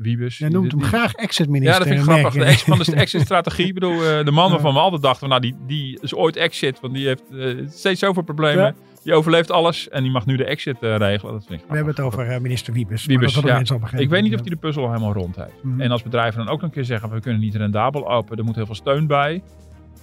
[0.02, 0.38] Wiebes.
[0.38, 1.74] Jij noemt hem die- graag exit-minister.
[1.74, 2.34] Ja, dat vind ik grappig.
[2.34, 3.68] De ex, van de exit-strategie.
[3.68, 6.80] Ik bedoel, eh, de man waarvan we altijd dachten, nou, die, die is ooit exit.
[6.80, 8.64] Want die heeft eh, steeds zoveel problemen.
[8.64, 8.74] Ja.
[9.04, 9.90] Die overleeft alles.
[9.90, 11.34] En die mag nu de exit eh, regelen.
[11.34, 13.06] Dat vind ik We hebben het over minister Wiebes.
[13.06, 13.62] Wiebes, dat ja.
[13.98, 15.64] Ik weet niet of die de puzzel helemaal rond heeft.
[15.64, 15.82] Mhm.
[15.82, 18.38] En als bedrijven dan ook nog een keer zeggen, we kunnen niet rendabel open.
[18.38, 19.42] Er moet heel veel steun bij.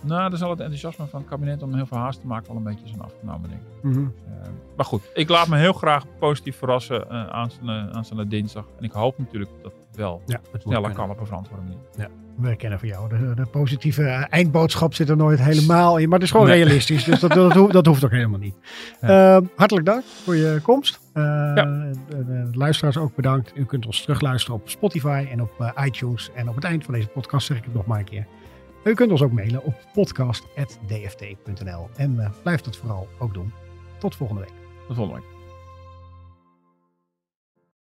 [0.03, 2.57] Nou, dan zal het enthousiasme van het kabinet om heel veel haast te maken wel
[2.57, 3.83] een beetje zijn afgenomen, denk ik.
[3.83, 3.99] Mhm.
[4.01, 8.67] Eh, maar goed, ik laat me heel graag positief verrassen uh, aanstaande, aanstaande dinsdag.
[8.79, 12.09] En ik hoop natuurlijk dat wel Ja, het sneller kan op een verantwoorde manier.
[12.37, 13.09] We kennen van jou.
[13.09, 16.05] De, de positieve eh, eindboodschap zit er nooit helemaal in.
[16.09, 16.63] Maar het is gewoon Nee.
[16.63, 17.05] realistisch.
[17.05, 18.55] Dus dat, dat, hoeft- dat hoeft ook helemaal niet.
[19.01, 21.01] Eh, hartelijk dank voor je komst.
[21.13, 21.23] Eh,
[22.09, 23.53] de luisteraars ook bedankt.
[23.55, 26.31] U kunt ons terugluisteren op Spotify en op iTunes.
[26.35, 28.27] En op het eind van deze podcast zeg ik het nog maar een keer.
[28.85, 31.89] U kunt ons ook mailen op podcast.dft.nl.
[31.97, 33.53] En eh, blijf dat vooral ook doen.
[33.99, 34.53] Tot volgende week.
[34.87, 35.36] Tot volgende week.